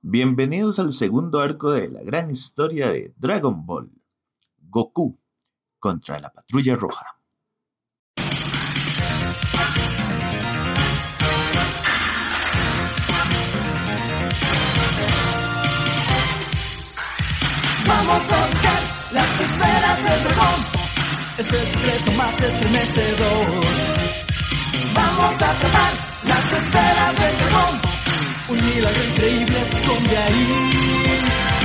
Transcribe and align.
Bienvenidos 0.00 0.78
al 0.78 0.92
segundo 0.92 1.40
arco 1.40 1.72
de 1.72 1.88
la 1.88 2.00
gran 2.04 2.30
historia 2.30 2.88
de 2.90 3.12
Dragon 3.16 3.66
Ball. 3.66 3.90
Goku 4.56 5.18
contra 5.80 6.20
la 6.20 6.30
Patrulla 6.30 6.76
Roja. 6.76 7.04
Vamos 17.88 18.32
a 18.32 18.46
buscar 18.46 18.82
las 19.12 19.40
esferas 19.40 20.04
del 20.04 20.22
dragón. 20.22 20.60
Es 21.38 21.52
el 21.52 21.66
secreto 21.66 22.12
más 22.12 22.40
estremecedor. 22.40 23.46
Vamos 24.94 25.42
a 25.42 25.50
atrapar 25.50 25.92
las 26.24 26.52
esferas 26.52 27.20
del 27.20 27.38
dragón. 27.38 27.87
Un 28.50 28.64
milagro 28.64 29.04
increíble 29.04 29.60
esconde 29.60 30.16
ahí. 30.16 30.46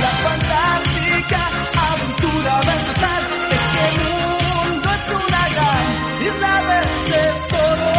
La 0.00 0.10
fantástica 0.26 1.48
aventura 1.90 2.60
va 2.60 2.72
a 2.72 2.76
empezar. 2.76 3.22
Es 3.54 3.64
que 3.72 3.80
el 3.88 3.96
mundo 4.04 4.88
es 4.92 5.04
una 5.10 5.42
gran 5.54 5.86
isla 6.28 6.52
del 6.70 6.88
tesoro. 7.10 7.92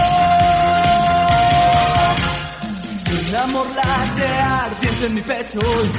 Un 3.18 3.36
amor 3.36 3.68
late 3.76 4.28
ardiente 4.40 5.06
en 5.08 5.14
mi 5.16 5.22
pecho 5.22 5.60
hoy. 5.60 5.90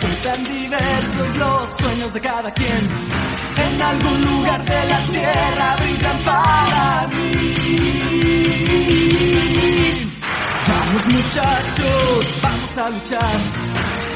Son 0.00 0.14
tan 0.24 0.42
diversos 0.44 1.36
los 1.36 1.76
sueños 1.78 2.12
de 2.12 2.20
cada 2.20 2.50
quien. 2.50 2.88
En 3.56 3.80
algún 3.80 4.20
lugar 4.24 4.64
de 4.64 4.84
la 4.86 4.98
tierra 4.98 5.76
brillan 5.76 6.18
para 6.24 7.08
mí. 7.08 7.36
Vamos 10.86 11.04
muchachos, 11.06 12.40
vamos 12.42 12.78
a 12.78 12.90
luchar 12.90 13.36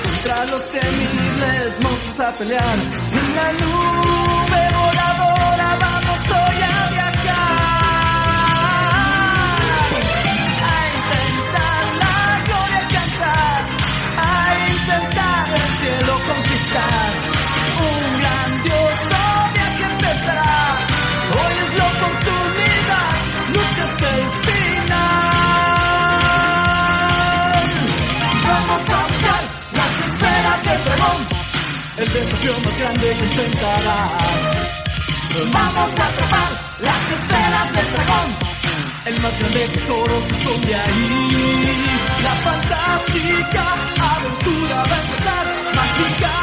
contra 0.05 0.45
los 0.47 0.71
temibles 0.71 1.81
monstruos 1.81 2.21
a 2.21 2.33
pelear. 2.39 2.79
En 2.79 3.35
la 3.35 3.53
nube 3.55 3.90
desafío 32.13 32.53
más 32.65 32.79
grande 32.79 33.09
que 33.17 33.25
enfrentarás. 33.25 34.71
Vamos 35.53 35.99
a 35.99 36.09
atrapar 36.09 36.53
las 36.83 37.13
esferas 37.13 37.73
del 37.75 37.93
dragón. 37.93 38.31
El 39.07 39.21
más 39.23 39.39
grande 39.39 39.69
tesoro 39.69 40.23
se 40.23 40.35
esconde 40.35 40.75
ahí. 40.75 41.79
La 42.23 42.33
fantástica 42.33 43.75
aventura 44.13 44.77
va 44.77 44.97
a 44.97 45.03
empezar. 45.03 45.47
Mágica 45.75 46.35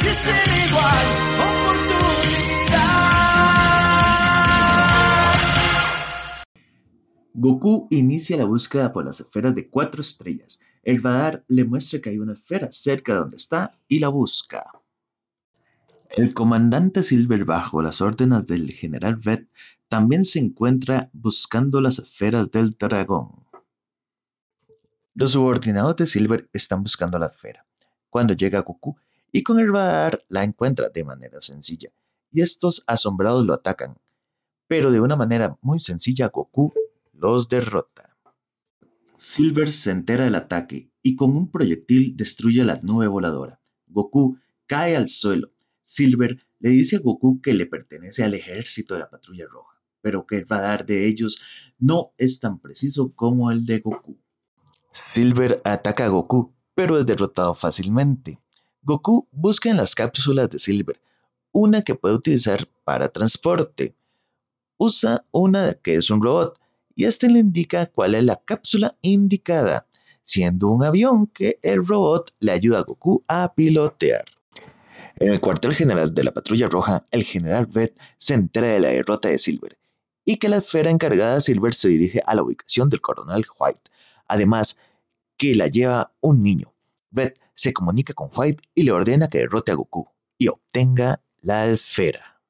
y 0.00 0.12
sin 0.22 0.68
igual 0.68 1.06
oportunidad. 1.44 2.14
Goku 7.34 7.88
inicia 7.90 8.36
la 8.36 8.44
búsqueda 8.44 8.92
por 8.92 9.04
las 9.04 9.20
esferas 9.20 9.54
de 9.54 9.68
cuatro 9.68 10.00
estrellas. 10.00 10.60
El 10.82 11.02
radar 11.02 11.44
le 11.48 11.64
muestra 11.64 12.00
que 12.00 12.10
hay 12.10 12.18
una 12.18 12.32
esfera 12.32 12.72
cerca 12.72 13.12
de 13.12 13.18
donde 13.20 13.36
está 13.36 13.78
y 13.86 13.98
la 14.00 14.08
busca. 14.08 14.64
El 16.16 16.32
comandante 16.32 17.02
Silver, 17.02 17.44
bajo 17.44 17.82
las 17.82 18.00
órdenes 18.00 18.46
del 18.46 18.70
general 18.70 19.20
Red, 19.20 19.46
también 19.88 20.24
se 20.24 20.38
encuentra 20.38 21.10
buscando 21.12 21.80
las 21.80 21.98
esferas 21.98 22.48
del 22.52 22.76
dragón. 22.78 23.44
Los 25.14 25.32
subordinados 25.32 25.96
de 25.96 26.06
Silver 26.06 26.48
están 26.52 26.84
buscando 26.84 27.18
la 27.18 27.26
esfera. 27.26 27.66
Cuando 28.10 28.34
llega 28.34 28.60
Goku 28.60 28.96
y 29.32 29.42
con 29.42 29.58
el 29.58 29.72
radar 29.72 30.22
la 30.28 30.44
encuentra 30.44 30.88
de 30.88 31.02
manera 31.02 31.40
sencilla, 31.40 31.90
y 32.30 32.42
estos 32.42 32.84
asombrados 32.86 33.44
lo 33.44 33.52
atacan, 33.52 33.96
pero 34.68 34.92
de 34.92 35.00
una 35.00 35.16
manera 35.16 35.58
muy 35.62 35.80
sencilla 35.80 36.28
Goku 36.28 36.72
los 37.12 37.48
derrota. 37.48 38.16
Silver 39.16 39.68
se 39.68 39.90
entera 39.90 40.26
del 40.26 40.36
ataque 40.36 40.90
y 41.02 41.16
con 41.16 41.36
un 41.36 41.50
proyectil 41.50 42.16
destruye 42.16 42.62
la 42.62 42.78
nube 42.82 43.08
voladora. 43.08 43.58
Goku 43.88 44.38
cae 44.66 44.96
al 44.96 45.08
suelo. 45.08 45.53
Silver 45.84 46.38
le 46.60 46.70
dice 46.70 46.96
a 46.96 46.98
Goku 46.98 47.42
que 47.42 47.52
le 47.52 47.66
pertenece 47.66 48.24
al 48.24 48.34
ejército 48.34 48.94
de 48.94 49.00
la 49.00 49.10
Patrulla 49.10 49.46
Roja, 49.46 49.78
pero 50.00 50.26
que 50.26 50.36
el 50.36 50.48
radar 50.48 50.86
de 50.86 51.06
ellos 51.06 51.42
no 51.78 52.12
es 52.16 52.40
tan 52.40 52.58
preciso 52.58 53.12
como 53.14 53.50
el 53.50 53.66
de 53.66 53.80
Goku. 53.80 54.18
Silver 54.92 55.60
ataca 55.62 56.06
a 56.06 56.08
Goku, 56.08 56.54
pero 56.74 56.98
es 56.98 57.04
derrotado 57.04 57.54
fácilmente. 57.54 58.40
Goku 58.82 59.28
busca 59.30 59.68
en 59.68 59.76
las 59.76 59.94
cápsulas 59.94 60.48
de 60.50 60.58
Silver 60.58 61.00
una 61.52 61.82
que 61.82 61.94
puede 61.94 62.16
utilizar 62.16 62.66
para 62.82 63.10
transporte. 63.10 63.94
Usa 64.76 65.24
una 65.30 65.74
que 65.74 65.94
es 65.94 66.10
un 66.10 66.20
robot 66.20 66.58
y 66.96 67.04
este 67.04 67.30
le 67.30 67.38
indica 67.38 67.86
cuál 67.86 68.14
es 68.14 68.24
la 68.24 68.36
cápsula 68.36 68.96
indicada, 69.02 69.86
siendo 70.24 70.68
un 70.68 70.82
avión 70.82 71.26
que 71.28 71.60
el 71.62 71.86
robot 71.86 72.34
le 72.40 72.52
ayuda 72.52 72.80
a 72.80 72.82
Goku 72.82 73.22
a 73.28 73.54
pilotear. 73.54 74.24
En 75.16 75.30
el 75.30 75.40
cuartel 75.40 75.74
general 75.74 76.12
de 76.12 76.24
la 76.24 76.32
Patrulla 76.32 76.68
Roja, 76.68 77.04
el 77.12 77.22
general 77.22 77.68
Red 77.72 77.90
se 78.18 78.34
entera 78.34 78.68
de 78.68 78.80
la 78.80 78.88
derrota 78.88 79.28
de 79.28 79.38
Silver 79.38 79.78
y 80.24 80.38
que 80.38 80.48
la 80.48 80.56
esfera 80.56 80.90
encargada 80.90 81.34
de 81.34 81.40
Silver 81.40 81.72
se 81.74 81.88
dirige 81.88 82.20
a 82.26 82.34
la 82.34 82.42
ubicación 82.42 82.88
del 82.88 83.00
coronel 83.00 83.44
White, 83.58 83.90
además 84.26 84.78
que 85.36 85.54
la 85.54 85.68
lleva 85.68 86.12
un 86.20 86.42
niño. 86.42 86.74
Red 87.12 87.34
se 87.54 87.72
comunica 87.72 88.12
con 88.12 88.30
White 88.34 88.64
y 88.74 88.82
le 88.82 88.90
ordena 88.90 89.28
que 89.28 89.38
derrote 89.38 89.70
a 89.70 89.74
Goku 89.74 90.08
y 90.36 90.48
obtenga 90.48 91.20
la 91.40 91.68
esfera. 91.68 92.40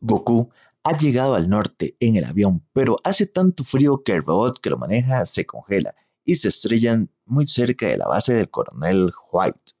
Goku 0.00 0.50
ha 0.82 0.96
llegado 0.96 1.36
al 1.36 1.48
norte 1.48 1.96
en 2.00 2.16
el 2.16 2.24
avión, 2.24 2.64
pero 2.72 2.98
hace 3.04 3.26
tanto 3.26 3.62
frío 3.62 4.02
que 4.02 4.12
el 4.12 4.24
robot 4.24 4.60
que 4.60 4.70
lo 4.70 4.78
maneja 4.78 5.24
se 5.24 5.46
congela 5.46 5.94
y 6.24 6.34
se 6.36 6.48
estrellan 6.48 7.10
muy 7.24 7.46
cerca 7.46 7.86
de 7.86 7.96
la 7.96 8.08
base 8.08 8.34
del 8.34 8.50
coronel 8.50 9.12
White. 9.30 9.75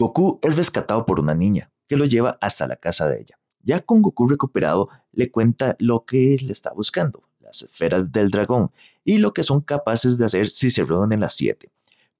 Goku 0.00 0.38
es 0.40 0.56
rescatado 0.56 1.04
por 1.04 1.20
una 1.20 1.34
niña 1.34 1.70
que 1.86 1.98
lo 1.98 2.06
lleva 2.06 2.38
hasta 2.40 2.66
la 2.66 2.76
casa 2.76 3.06
de 3.06 3.20
ella. 3.20 3.38
Ya 3.62 3.80
con 3.80 4.00
Goku 4.00 4.28
recuperado, 4.28 4.88
le 5.12 5.30
cuenta 5.30 5.76
lo 5.78 6.06
que 6.06 6.32
él 6.32 6.50
está 6.50 6.72
buscando, 6.72 7.22
las 7.38 7.60
esferas 7.60 8.10
del 8.10 8.30
dragón, 8.30 8.70
y 9.04 9.18
lo 9.18 9.34
que 9.34 9.42
son 9.42 9.60
capaces 9.60 10.16
de 10.16 10.24
hacer 10.24 10.48
si 10.48 10.70
se 10.70 10.84
reúnen 10.84 11.20
las 11.20 11.34
siete. 11.34 11.70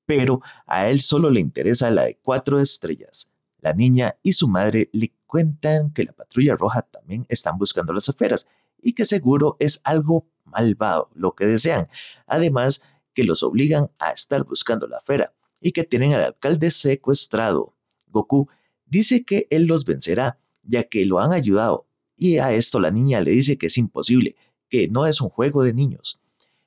Pero 0.04 0.42
a 0.66 0.90
él 0.90 1.00
solo 1.00 1.30
le 1.30 1.40
interesa 1.40 1.90
la 1.90 2.04
de 2.04 2.18
cuatro 2.22 2.60
estrellas. 2.60 3.32
La 3.60 3.72
niña 3.72 4.16
y 4.22 4.34
su 4.34 4.46
madre 4.46 4.90
le 4.92 5.14
cuentan 5.26 5.90
que 5.94 6.04
la 6.04 6.12
patrulla 6.12 6.56
roja 6.56 6.82
también 6.82 7.24
están 7.30 7.56
buscando 7.56 7.94
las 7.94 8.10
esferas 8.10 8.46
y 8.82 8.92
que 8.92 9.06
seguro 9.06 9.56
es 9.58 9.80
algo 9.84 10.26
malvado 10.44 11.08
lo 11.14 11.34
que 11.34 11.46
desean. 11.46 11.88
Además, 12.26 12.82
que 13.14 13.24
los 13.24 13.42
obligan 13.42 13.90
a 13.98 14.10
estar 14.10 14.44
buscando 14.44 14.86
la 14.86 14.98
esfera 14.98 15.32
y 15.60 15.72
que 15.72 15.84
tienen 15.84 16.14
al 16.14 16.24
alcalde 16.24 16.70
secuestrado. 16.70 17.74
Goku 18.08 18.48
dice 18.86 19.24
que 19.24 19.46
él 19.50 19.64
los 19.64 19.84
vencerá, 19.84 20.38
ya 20.62 20.84
que 20.84 21.04
lo 21.04 21.20
han 21.20 21.32
ayudado, 21.32 21.86
y 22.16 22.38
a 22.38 22.52
esto 22.52 22.80
la 22.80 22.90
niña 22.90 23.20
le 23.20 23.30
dice 23.32 23.56
que 23.56 23.66
es 23.66 23.78
imposible, 23.78 24.36
que 24.68 24.88
no 24.88 25.06
es 25.06 25.20
un 25.20 25.28
juego 25.28 25.62
de 25.62 25.74
niños. 25.74 26.20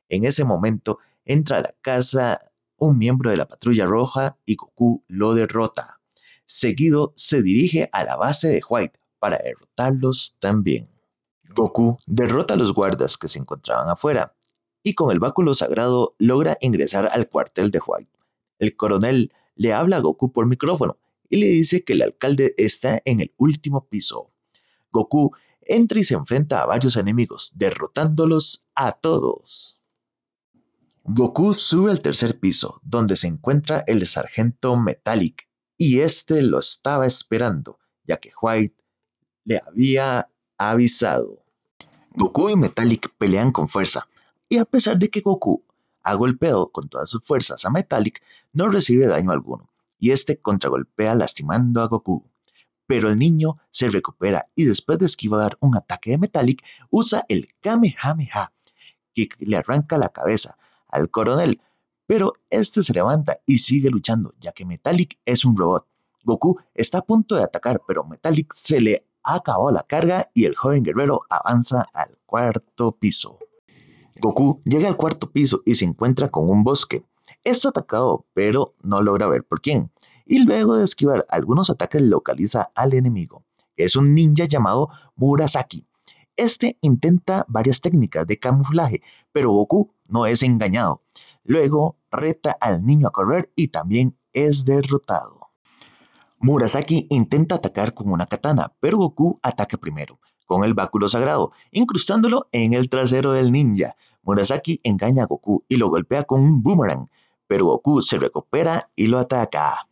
En 0.09 0.25
ese 0.25 0.43
momento 0.43 0.99
entra 1.25 1.57
a 1.57 1.61
la 1.61 1.75
casa 1.81 2.51
un 2.77 2.97
miembro 2.97 3.31
de 3.31 3.37
la 3.37 3.47
patrulla 3.47 3.85
roja 3.85 4.37
y 4.45 4.55
Goku 4.55 5.03
lo 5.07 5.34
derrota. 5.34 5.99
Seguido 6.46 7.13
se 7.16 7.41
dirige 7.41 7.89
a 7.91 8.03
la 8.03 8.16
base 8.16 8.49
de 8.49 8.61
White 8.67 8.99
para 9.19 9.37
derrotarlos 9.37 10.35
también. 10.39 10.89
Goku 11.55 11.97
derrota 12.05 12.55
a 12.55 12.57
los 12.57 12.73
guardas 12.73 13.17
que 13.17 13.28
se 13.28 13.39
encontraban 13.39 13.89
afuera 13.89 14.35
y 14.84 14.96
con 14.96 15.11
el 15.11 15.19
báculo 15.19 15.53
sagrado 15.53 16.16
logra 16.17 16.57
ingresar 16.59 17.09
al 17.11 17.29
cuartel 17.29 17.72
de 17.72 17.79
White. 17.85 18.11
El 18.63 18.77
coronel 18.77 19.33
le 19.55 19.73
habla 19.73 19.97
a 19.97 19.99
Goku 19.99 20.31
por 20.31 20.45
micrófono 20.45 20.97
y 21.29 21.35
le 21.35 21.47
dice 21.47 21.83
que 21.83 21.91
el 21.91 22.01
alcalde 22.01 22.55
está 22.57 23.01
en 23.03 23.19
el 23.19 23.33
último 23.35 23.89
piso. 23.89 24.31
Goku 24.89 25.35
entra 25.59 25.99
y 25.99 26.05
se 26.05 26.13
enfrenta 26.13 26.61
a 26.61 26.65
varios 26.65 26.95
enemigos, 26.95 27.51
derrotándolos 27.55 28.65
a 28.73 28.93
todos. 28.93 29.81
Goku 31.03 31.53
sube 31.55 31.91
al 31.91 32.01
tercer 32.01 32.39
piso, 32.39 32.79
donde 32.83 33.17
se 33.17 33.27
encuentra 33.27 33.83
el 33.85 34.07
sargento 34.07 34.77
Metallic, 34.77 35.49
y 35.77 35.99
este 35.99 36.41
lo 36.41 36.59
estaba 36.59 37.05
esperando, 37.05 37.79
ya 38.05 38.15
que 38.15 38.31
White 38.41 38.81
le 39.43 39.57
había 39.57 40.29
avisado. 40.57 41.43
Goku 42.11 42.49
y 42.49 42.55
Metallic 42.55 43.13
pelean 43.17 43.51
con 43.51 43.67
fuerza, 43.67 44.07
y 44.47 44.57
a 44.57 44.63
pesar 44.63 44.97
de 44.99 45.09
que 45.09 45.19
Goku 45.19 45.65
ha 46.03 46.14
golpeado 46.16 46.72
con 46.72 46.90
todas 46.90 47.09
sus 47.09 47.23
fuerzas 47.23 47.66
a 47.66 47.70
Metallic, 47.70 48.22
no 48.52 48.70
recibe 48.70 49.08
daño 49.08 49.32
alguno. 49.32 49.70
y 50.00 50.11
este 50.11 50.38
contragolpea 50.38 51.16
lastimando 51.16 51.82
a 51.82 51.88
Goku. 51.88 52.29
Pero 52.88 53.09
el 53.09 53.17
niño 53.17 53.58
se 53.72 53.90
recupera 53.90 54.50
y 54.53 54.66
después 54.66 55.00
de 55.00 55.05
esquivar 55.05 55.58
un 55.61 55.78
ataque 55.78 56.11
de 56.11 56.17
Metallic 56.17 56.61
usa 56.90 57.23
el 57.29 57.47
Kamehameha 57.61 58.52
que 59.14 59.29
le 59.40 59.55
arranca 59.55 59.97
la 59.97 60.09
cabeza 60.09 60.58
al 60.90 61.09
coronel, 61.09 61.61
pero 62.06 62.34
este 62.49 62.84
se 62.84 62.94
levanta 62.94 63.40
y 63.46 63.59
sigue 63.59 63.90
luchando 63.90 64.34
ya 64.41 64.52
que 64.52 64.66
Metallic 64.66 65.17
es 65.26 65.46
un 65.46 65.56
robot. 65.56 65.88
Goku 66.26 66.59
está 66.73 66.97
a 66.97 67.06
punto 67.06 67.35
de 67.35 67.44
atacar, 67.44 67.82
pero 67.88 68.03
Metallic 68.03 68.53
se 68.53 68.82
le 68.82 69.08
acabado 69.23 69.72
la 69.72 69.84
carga 69.84 70.29
y 70.34 70.46
el 70.46 70.56
joven 70.56 70.84
guerrero 70.84 71.22
avanza 71.29 71.88
al 71.94 72.17
cuarto 72.26 72.91
piso. 72.91 73.40
Goku 74.19 74.61
llega 74.63 74.87
al 74.87 74.97
cuarto 74.97 75.31
piso 75.31 75.61
y 75.65 75.75
se 75.75 75.85
encuentra 75.85 76.29
con 76.29 76.49
un 76.49 76.63
bosque. 76.63 77.03
Es 77.43 77.65
atacado, 77.65 78.25
pero 78.33 78.75
no 78.81 79.01
logra 79.01 79.27
ver 79.27 79.43
por 79.43 79.61
quién. 79.61 79.91
Y 80.25 80.43
luego 80.45 80.75
de 80.75 80.83
esquivar 80.83 81.25
algunos 81.29 81.69
ataques 81.69 82.01
localiza 82.01 82.71
al 82.75 82.93
enemigo. 82.93 83.43
Es 83.75 83.95
un 83.95 84.13
ninja 84.13 84.45
llamado 84.45 84.89
Murasaki. 85.15 85.85
Este 86.35 86.77
intenta 86.81 87.45
varias 87.47 87.81
técnicas 87.81 88.25
de 88.25 88.39
camuflaje, 88.39 89.01
pero 89.31 89.51
Goku 89.51 89.93
no 90.07 90.25
es 90.25 90.43
engañado. 90.43 91.01
Luego 91.43 91.97
reta 92.11 92.57
al 92.59 92.85
niño 92.85 93.07
a 93.07 93.11
correr 93.11 93.51
y 93.55 93.67
también 93.67 94.17
es 94.31 94.65
derrotado. 94.65 95.49
Murasaki 96.39 97.07
intenta 97.09 97.55
atacar 97.55 97.93
con 97.93 98.11
una 98.11 98.27
katana, 98.27 98.73
pero 98.79 98.97
Goku 98.97 99.39
ataca 99.41 99.77
primero, 99.77 100.19
con 100.45 100.63
el 100.63 100.73
báculo 100.73 101.07
sagrado, 101.07 101.51
incrustándolo 101.72 102.47
en 102.51 102.73
el 102.73 102.90
trasero 102.90 103.31
del 103.31 103.51
ninja. 103.51 103.95
Murasaki 104.23 104.79
engaña 104.84 105.23
a 105.23 105.25
Goku 105.28 105.63
y 105.67 105.78
lo 105.78 105.90
golpea 105.90 106.23
con 106.23 106.41
un 106.41 106.63
boomerang, 106.63 107.09
pero 107.47 107.66
Goku 107.66 108.01
se 108.01 108.17
recupera 108.17 108.90
y 108.95 109.07
lo 109.07 109.19
ataca. 109.19 109.87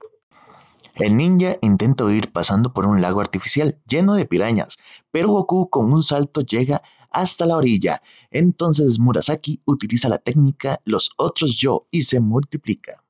El 0.96 1.18
ninja 1.18 1.58
intenta 1.62 2.04
huir 2.04 2.32
pasando 2.32 2.74
por 2.74 2.86
un 2.86 3.02
lago 3.02 3.22
artificial 3.22 3.80
lleno 3.88 4.16
de 4.16 4.26
pirañas, 4.26 4.78
pero 5.12 5.30
Goku 5.30 5.70
con 5.70 5.92
un 5.92 6.04
salto 6.04 6.42
llega 6.42 6.82
hasta 7.10 7.46
la 7.46 7.58
orilla. 7.58 8.02
Entonces 8.30 9.00
Murasaki 9.00 9.62
utiliza 9.66 10.10
la 10.10 10.18
técnica 10.18 10.82
los 10.86 11.12
otros 11.18 11.58
yo 11.58 11.88
y 11.92 12.04
se 12.04 12.20
multiplica. 12.20 13.04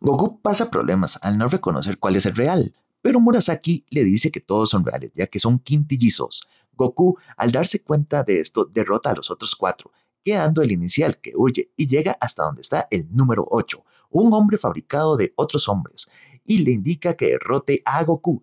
Goku 0.00 0.40
pasa 0.40 0.70
problemas 0.70 1.18
al 1.22 1.36
no 1.36 1.48
reconocer 1.48 1.98
cuál 1.98 2.16
es 2.16 2.24
el 2.24 2.34
real, 2.34 2.74
pero 3.02 3.20
Murasaki 3.20 3.84
le 3.90 4.04
dice 4.04 4.30
que 4.30 4.40
todos 4.40 4.70
son 4.70 4.84
reales, 4.84 5.12
ya 5.14 5.26
que 5.26 5.38
son 5.38 5.58
quintillizos. 5.58 6.46
Goku, 6.72 7.18
al 7.36 7.52
darse 7.52 7.82
cuenta 7.82 8.22
de 8.22 8.40
esto, 8.40 8.64
derrota 8.64 9.10
a 9.10 9.14
los 9.14 9.30
otros 9.30 9.54
cuatro, 9.54 9.92
quedando 10.24 10.62
el 10.62 10.72
inicial 10.72 11.18
que 11.18 11.32
huye 11.34 11.70
y 11.76 11.88
llega 11.88 12.16
hasta 12.20 12.44
donde 12.44 12.62
está 12.62 12.88
el 12.90 13.06
número 13.14 13.46
8, 13.50 13.84
un 14.10 14.32
hombre 14.32 14.58
fabricado 14.58 15.16
de 15.16 15.32
otros 15.36 15.68
hombres, 15.68 16.10
y 16.44 16.58
le 16.58 16.72
indica 16.72 17.14
que 17.14 17.26
derrote 17.26 17.82
a 17.84 18.02
Goku. 18.04 18.42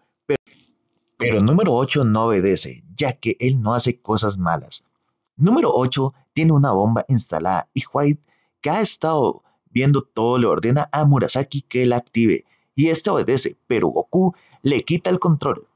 Pero, 1.18 1.42
número 1.42 1.74
8 1.74 2.04
no 2.04 2.26
obedece, 2.26 2.84
ya 2.96 3.14
que 3.14 3.38
él 3.40 3.62
no 3.62 3.74
hace 3.74 4.02
cosas 4.02 4.38
malas. 4.38 4.88
Número 5.36 5.72
8 5.74 6.14
tiene 6.34 6.52
una 6.52 6.72
bomba 6.72 7.06
instalada 7.08 7.70
y 7.74 7.84
White, 7.92 8.22
que 8.62 8.70
ha 8.70 8.82
estado 8.82 9.44
Viendo 9.78 10.02
todo, 10.02 10.40
le 10.40 10.48
ordena 10.48 10.90
a 10.92 11.06
Murasaki 11.06 11.62
que 11.62 11.86
la 11.86 11.98
active, 11.98 12.46
y 12.78 12.90
este 12.90 13.10
obedece, 13.10 13.58
pero 13.66 13.88
Goku 13.88 14.36
le 14.62 14.82
quita 14.82 15.10
el 15.10 15.20
control 15.20 15.68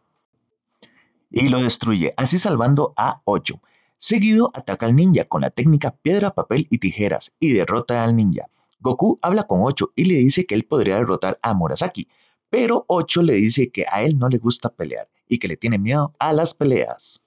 y 1.31 1.50
lo 1.50 1.59
destruye, 1.63 2.13
así 2.15 2.38
salvando 2.38 2.94
a 2.95 3.21
8. 3.25 3.59
Seguido 3.98 4.51
ataca 4.53 4.86
al 4.86 4.95
ninja 4.95 5.25
con 5.25 5.42
la 5.42 5.50
técnica 5.50 5.95
piedra, 5.95 6.36
papel 6.36 6.68
y 6.69 6.77
tijeras 6.77 7.33
y 7.39 7.53
derrota 7.53 8.03
al 8.03 8.15
ninja. 8.15 8.50
Goku 8.80 9.18
habla 9.24 9.48
con 9.48 9.62
8 9.63 9.94
y 9.95 10.06
le 10.06 10.15
dice 10.15 10.45
que 10.45 10.53
él 10.53 10.65
podría 10.65 10.98
derrotar 10.98 11.39
a 11.42 11.56
Murasaki, 11.56 12.07
pero 12.51 12.86
8 12.88 13.24
le 13.24 13.33
dice 13.33 13.71
que 13.71 13.86
a 13.89 14.03
él 14.03 14.19
no 14.19 14.30
le 14.30 14.38
gusta 14.38 14.69
pelear 14.69 15.09
y 15.27 15.39
que 15.39 15.48
le 15.48 15.57
tiene 15.57 15.80
miedo 15.80 16.13
a 16.19 16.33
las 16.33 16.53
peleas. 16.53 17.25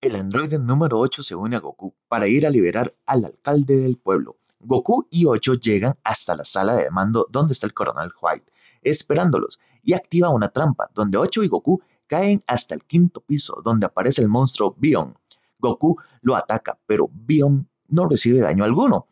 El 0.00 0.16
androide 0.16 0.58
número 0.58 0.98
8 0.98 1.22
se 1.22 1.34
une 1.34 1.56
a 1.56 1.60
Goku 1.60 1.94
para 2.08 2.28
ir 2.28 2.46
a 2.46 2.50
liberar 2.50 2.94
al 3.04 3.26
alcalde 3.26 3.76
del 3.76 3.98
pueblo, 3.98 4.38
Goku 4.64 5.08
y 5.10 5.26
Ocho 5.26 5.54
llegan 5.54 5.98
hasta 6.04 6.36
la 6.36 6.44
sala 6.44 6.74
de 6.74 6.90
mando 6.90 7.26
donde 7.30 7.52
está 7.52 7.66
el 7.66 7.74
coronel 7.74 8.12
White, 8.20 8.51
esperándolos, 8.82 9.58
y 9.82 9.94
activa 9.94 10.30
una 10.30 10.50
trampa 10.50 10.90
donde 10.94 11.18
Ocho 11.18 11.42
y 11.42 11.48
Goku 11.48 11.80
caen 12.06 12.42
hasta 12.46 12.74
el 12.74 12.84
quinto 12.84 13.20
piso 13.20 13.62
donde 13.64 13.86
aparece 13.86 14.22
el 14.22 14.28
monstruo 14.28 14.74
Bion. 14.78 15.16
Goku 15.58 15.96
lo 16.20 16.36
ataca, 16.36 16.78
pero 16.86 17.08
Bion 17.12 17.68
no 17.88 18.08
recibe 18.08 18.40
daño 18.40 18.64
alguno. 18.64 19.06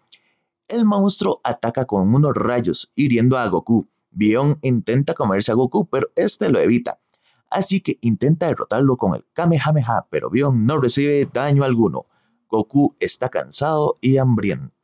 El 0.69 0.84
monstruo 0.84 1.40
ataca 1.43 1.84
con 1.84 2.14
unos 2.14 2.34
rayos, 2.34 2.93
hiriendo 2.94 3.38
a 3.38 3.49
Goku. 3.49 3.88
Bion 4.11 4.58
intenta 4.62 5.14
comerse 5.14 5.52
a 5.52 5.55
Goku, 5.55 5.87
pero 5.87 6.11
este 6.16 6.49
lo 6.49 6.61
evita. 6.61 7.00
Así 7.49 7.81
que 7.81 7.99
intenta 8.02 8.46
derrotarlo 8.46 8.96
con 8.96 9.14
el 9.14 9.25
Kamehameha, 9.32 10.06
pero 10.11 10.31
Bion 10.31 10.66
no 10.66 10.78
recibe 10.78 11.28
daño 11.32 11.64
alguno. 11.64 12.06
Goku 12.49 12.96
está 13.00 13.28
cansado 13.28 13.99
y 14.00 14.19
hambriento. 14.19 14.80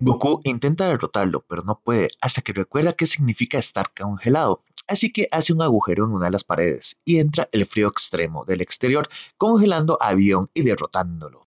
Goku 0.00 0.40
intenta 0.44 0.86
derrotarlo, 0.86 1.44
pero 1.48 1.62
no 1.62 1.80
puede, 1.80 2.10
hasta 2.20 2.40
que 2.40 2.52
recuerda 2.52 2.92
qué 2.92 3.06
significa 3.06 3.58
estar 3.58 3.92
congelado. 3.92 4.62
Así 4.86 5.12
que 5.12 5.26
hace 5.32 5.52
un 5.52 5.60
agujero 5.60 6.04
en 6.04 6.12
una 6.12 6.26
de 6.26 6.30
las 6.30 6.44
paredes 6.44 7.00
y 7.04 7.18
entra 7.18 7.48
el 7.50 7.66
frío 7.66 7.88
extremo 7.88 8.44
del 8.44 8.60
exterior, 8.60 9.08
congelando 9.36 9.98
a 10.00 10.14
Bion 10.14 10.50
y 10.54 10.62
derrotándolo. 10.62 11.48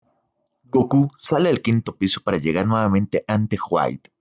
Goku 0.64 1.12
sale 1.18 1.50
al 1.50 1.62
quinto 1.62 1.96
piso 1.98 2.22
para 2.22 2.38
llegar 2.38 2.66
nuevamente 2.66 3.26
ante 3.28 3.58
White. 3.70 4.12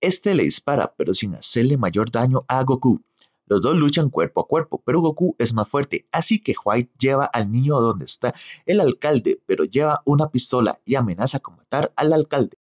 Este 0.00 0.34
le 0.34 0.44
dispara, 0.44 0.94
pero 0.96 1.12
sin 1.12 1.34
hacerle 1.34 1.76
mayor 1.76 2.10
daño 2.10 2.44
a 2.48 2.62
Goku. 2.62 3.02
Los 3.46 3.60
dos 3.60 3.76
luchan 3.76 4.08
cuerpo 4.08 4.40
a 4.40 4.46
cuerpo, 4.46 4.82
pero 4.84 5.02
Goku 5.02 5.36
es 5.38 5.52
más 5.52 5.68
fuerte, 5.68 6.06
así 6.10 6.42
que 6.42 6.54
White 6.64 6.92
lleva 6.98 7.26
al 7.26 7.52
niño 7.52 7.78
donde 7.80 8.06
está 8.06 8.34
el 8.64 8.80
alcalde, 8.80 9.42
pero 9.44 9.64
lleva 9.64 10.00
una 10.06 10.30
pistola 10.30 10.80
y 10.86 10.94
amenaza 10.94 11.40
con 11.40 11.56
matar 11.56 11.92
al 11.96 12.14
alcalde. 12.14 12.56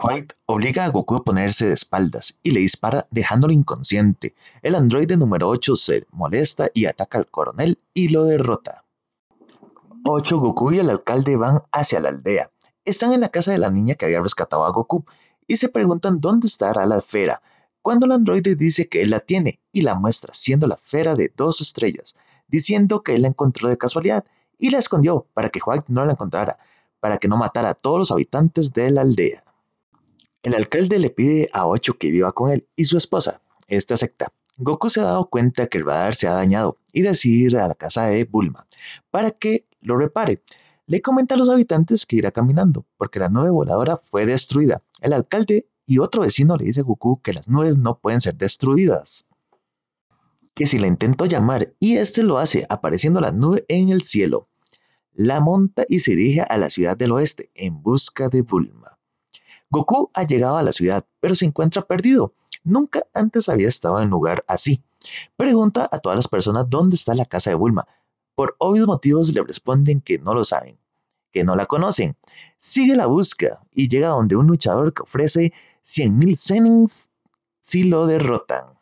White 0.00 0.36
obliga 0.46 0.84
a 0.84 0.90
Goku 0.90 1.16
a 1.16 1.24
ponerse 1.24 1.66
de 1.66 1.74
espaldas 1.74 2.38
y 2.44 2.52
le 2.52 2.60
dispara 2.60 3.08
dejándolo 3.10 3.52
inconsciente. 3.52 4.36
El 4.62 4.76
androide 4.76 5.16
número 5.16 5.48
8 5.48 5.74
se 5.74 6.06
molesta 6.12 6.70
y 6.72 6.86
ataca 6.86 7.18
al 7.18 7.26
coronel 7.26 7.80
y 7.94 8.08
lo 8.08 8.22
derrota. 8.24 8.84
8. 10.04 10.38
Goku 10.38 10.70
y 10.70 10.78
el 10.78 10.90
alcalde 10.90 11.36
van 11.36 11.64
hacia 11.72 11.98
la 11.98 12.10
aldea. 12.10 12.52
Están 12.84 13.12
en 13.12 13.20
la 13.20 13.30
casa 13.30 13.50
de 13.50 13.58
la 13.58 13.72
niña 13.72 13.96
que 13.96 14.04
había 14.04 14.20
rescatado 14.20 14.64
a 14.64 14.70
Goku 14.70 15.04
y 15.48 15.56
se 15.56 15.68
preguntan 15.68 16.20
dónde 16.20 16.46
estará 16.46 16.86
la 16.86 16.98
esfera, 16.98 17.42
cuando 17.82 18.06
el 18.06 18.12
androide 18.12 18.54
dice 18.54 18.88
que 18.88 19.02
él 19.02 19.10
la 19.10 19.18
tiene 19.18 19.58
y 19.72 19.82
la 19.82 19.96
muestra 19.96 20.32
siendo 20.32 20.68
la 20.68 20.76
esfera 20.76 21.16
de 21.16 21.32
dos 21.36 21.60
estrellas, 21.60 22.16
diciendo 22.46 23.02
que 23.02 23.16
él 23.16 23.22
la 23.22 23.28
encontró 23.28 23.68
de 23.68 23.78
casualidad 23.78 24.24
y 24.60 24.70
la 24.70 24.78
escondió 24.78 25.26
para 25.34 25.48
que 25.48 25.60
White 25.64 25.86
no 25.88 26.04
la 26.04 26.12
encontrara, 26.12 26.58
para 27.00 27.18
que 27.18 27.26
no 27.26 27.36
matara 27.36 27.70
a 27.70 27.74
todos 27.74 27.98
los 27.98 28.10
habitantes 28.12 28.72
de 28.72 28.92
la 28.92 29.00
aldea. 29.00 29.42
El 30.48 30.54
alcalde 30.54 30.98
le 30.98 31.10
pide 31.10 31.50
a 31.52 31.66
Ocho 31.66 31.98
que 31.98 32.10
viva 32.10 32.32
con 32.32 32.50
él 32.50 32.66
y 32.74 32.86
su 32.86 32.96
esposa. 32.96 33.42
Este 33.66 33.92
acepta. 33.92 34.32
Goku 34.56 34.88
se 34.88 35.00
ha 35.00 35.04
dado 35.04 35.28
cuenta 35.28 35.66
que 35.66 35.76
el 35.76 35.84
radar 35.84 36.14
se 36.14 36.26
ha 36.26 36.32
dañado 36.32 36.78
y 36.90 37.02
decide 37.02 37.48
ir 37.48 37.58
a 37.58 37.68
la 37.68 37.74
casa 37.74 38.06
de 38.06 38.24
Bulma 38.24 38.66
para 39.10 39.30
que 39.30 39.66
lo 39.82 39.98
repare. 39.98 40.42
Le 40.86 41.02
comenta 41.02 41.34
a 41.34 41.38
los 41.38 41.50
habitantes 41.50 42.06
que 42.06 42.16
irá 42.16 42.30
caminando 42.30 42.86
porque 42.96 43.20
la 43.20 43.28
nube 43.28 43.50
voladora 43.50 43.98
fue 43.98 44.24
destruida. 44.24 44.80
El 45.02 45.12
alcalde 45.12 45.68
y 45.84 45.98
otro 45.98 46.22
vecino 46.22 46.56
le 46.56 46.64
dice 46.64 46.80
a 46.80 46.84
Goku 46.84 47.20
que 47.20 47.34
las 47.34 47.46
nubes 47.50 47.76
no 47.76 47.98
pueden 47.98 48.22
ser 48.22 48.36
destruidas. 48.36 49.28
Que 50.54 50.64
si 50.64 50.78
la 50.78 50.86
intentó 50.86 51.26
llamar 51.26 51.74
y 51.78 51.98
este 51.98 52.22
lo 52.22 52.38
hace 52.38 52.64
apareciendo 52.70 53.20
la 53.20 53.32
nube 53.32 53.66
en 53.68 53.90
el 53.90 54.04
cielo. 54.04 54.48
La 55.12 55.40
monta 55.40 55.84
y 55.90 55.98
se 55.98 56.12
dirige 56.12 56.40
a 56.40 56.56
la 56.56 56.70
ciudad 56.70 56.96
del 56.96 57.12
oeste 57.12 57.50
en 57.54 57.82
busca 57.82 58.30
de 58.30 58.40
Bulma. 58.40 58.97
Goku 59.70 60.10
ha 60.14 60.24
llegado 60.24 60.56
a 60.56 60.62
la 60.62 60.72
ciudad, 60.72 61.04
pero 61.20 61.34
se 61.34 61.44
encuentra 61.44 61.82
perdido. 61.82 62.32
Nunca 62.64 63.06
antes 63.14 63.48
había 63.48 63.68
estado 63.68 63.98
en 63.98 64.04
un 64.04 64.10
lugar 64.10 64.44
así. 64.48 64.82
Pregunta 65.36 65.88
a 65.90 65.98
todas 65.98 66.16
las 66.16 66.28
personas 66.28 66.68
dónde 66.68 66.94
está 66.94 67.14
la 67.14 67.26
casa 67.26 67.50
de 67.50 67.56
Bulma. 67.56 67.86
Por 68.34 68.56
obvios 68.58 68.86
motivos 68.86 69.32
le 69.32 69.42
responden 69.42 70.00
que 70.00 70.18
no 70.18 70.32
lo 70.32 70.44
saben, 70.44 70.78
que 71.32 71.44
no 71.44 71.56
la 71.56 71.66
conocen. 71.66 72.16
Sigue 72.58 72.96
la 72.96 73.06
búsqueda 73.06 73.60
y 73.72 73.88
llega 73.88 74.08
donde 74.08 74.36
un 74.36 74.46
luchador 74.46 74.94
que 74.94 75.02
ofrece 75.02 75.52
100.000 75.86 76.36
zenins 76.36 77.10
si 77.60 77.84
lo 77.84 78.06
derrotan. 78.06 78.78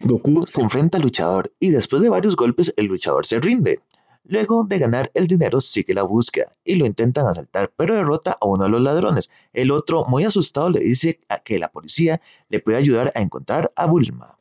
Goku 0.00 0.46
se 0.46 0.60
enfrenta 0.60 0.98
al 0.98 1.04
luchador 1.04 1.52
y 1.58 1.70
después 1.70 2.02
de 2.02 2.08
varios 2.08 2.36
golpes 2.36 2.72
el 2.76 2.86
luchador 2.86 3.24
se 3.24 3.40
rinde. 3.40 3.80
Luego 4.28 4.64
de 4.64 4.80
ganar 4.80 5.12
el 5.14 5.28
dinero 5.28 5.60
sigue 5.60 5.94
la 5.94 6.02
búsqueda 6.02 6.50
y 6.64 6.74
lo 6.74 6.84
intentan 6.84 7.28
asaltar, 7.28 7.72
pero 7.76 7.94
derrota 7.94 8.36
a 8.40 8.46
uno 8.46 8.64
de 8.64 8.70
los 8.70 8.80
ladrones. 8.80 9.30
El 9.52 9.70
otro, 9.70 10.04
muy 10.04 10.24
asustado, 10.24 10.68
le 10.68 10.80
dice 10.80 11.20
que 11.44 11.60
la 11.60 11.70
policía 11.70 12.20
le 12.48 12.58
puede 12.58 12.76
ayudar 12.76 13.12
a 13.14 13.20
encontrar 13.20 13.72
a 13.76 13.86
Bulma. 13.86 14.36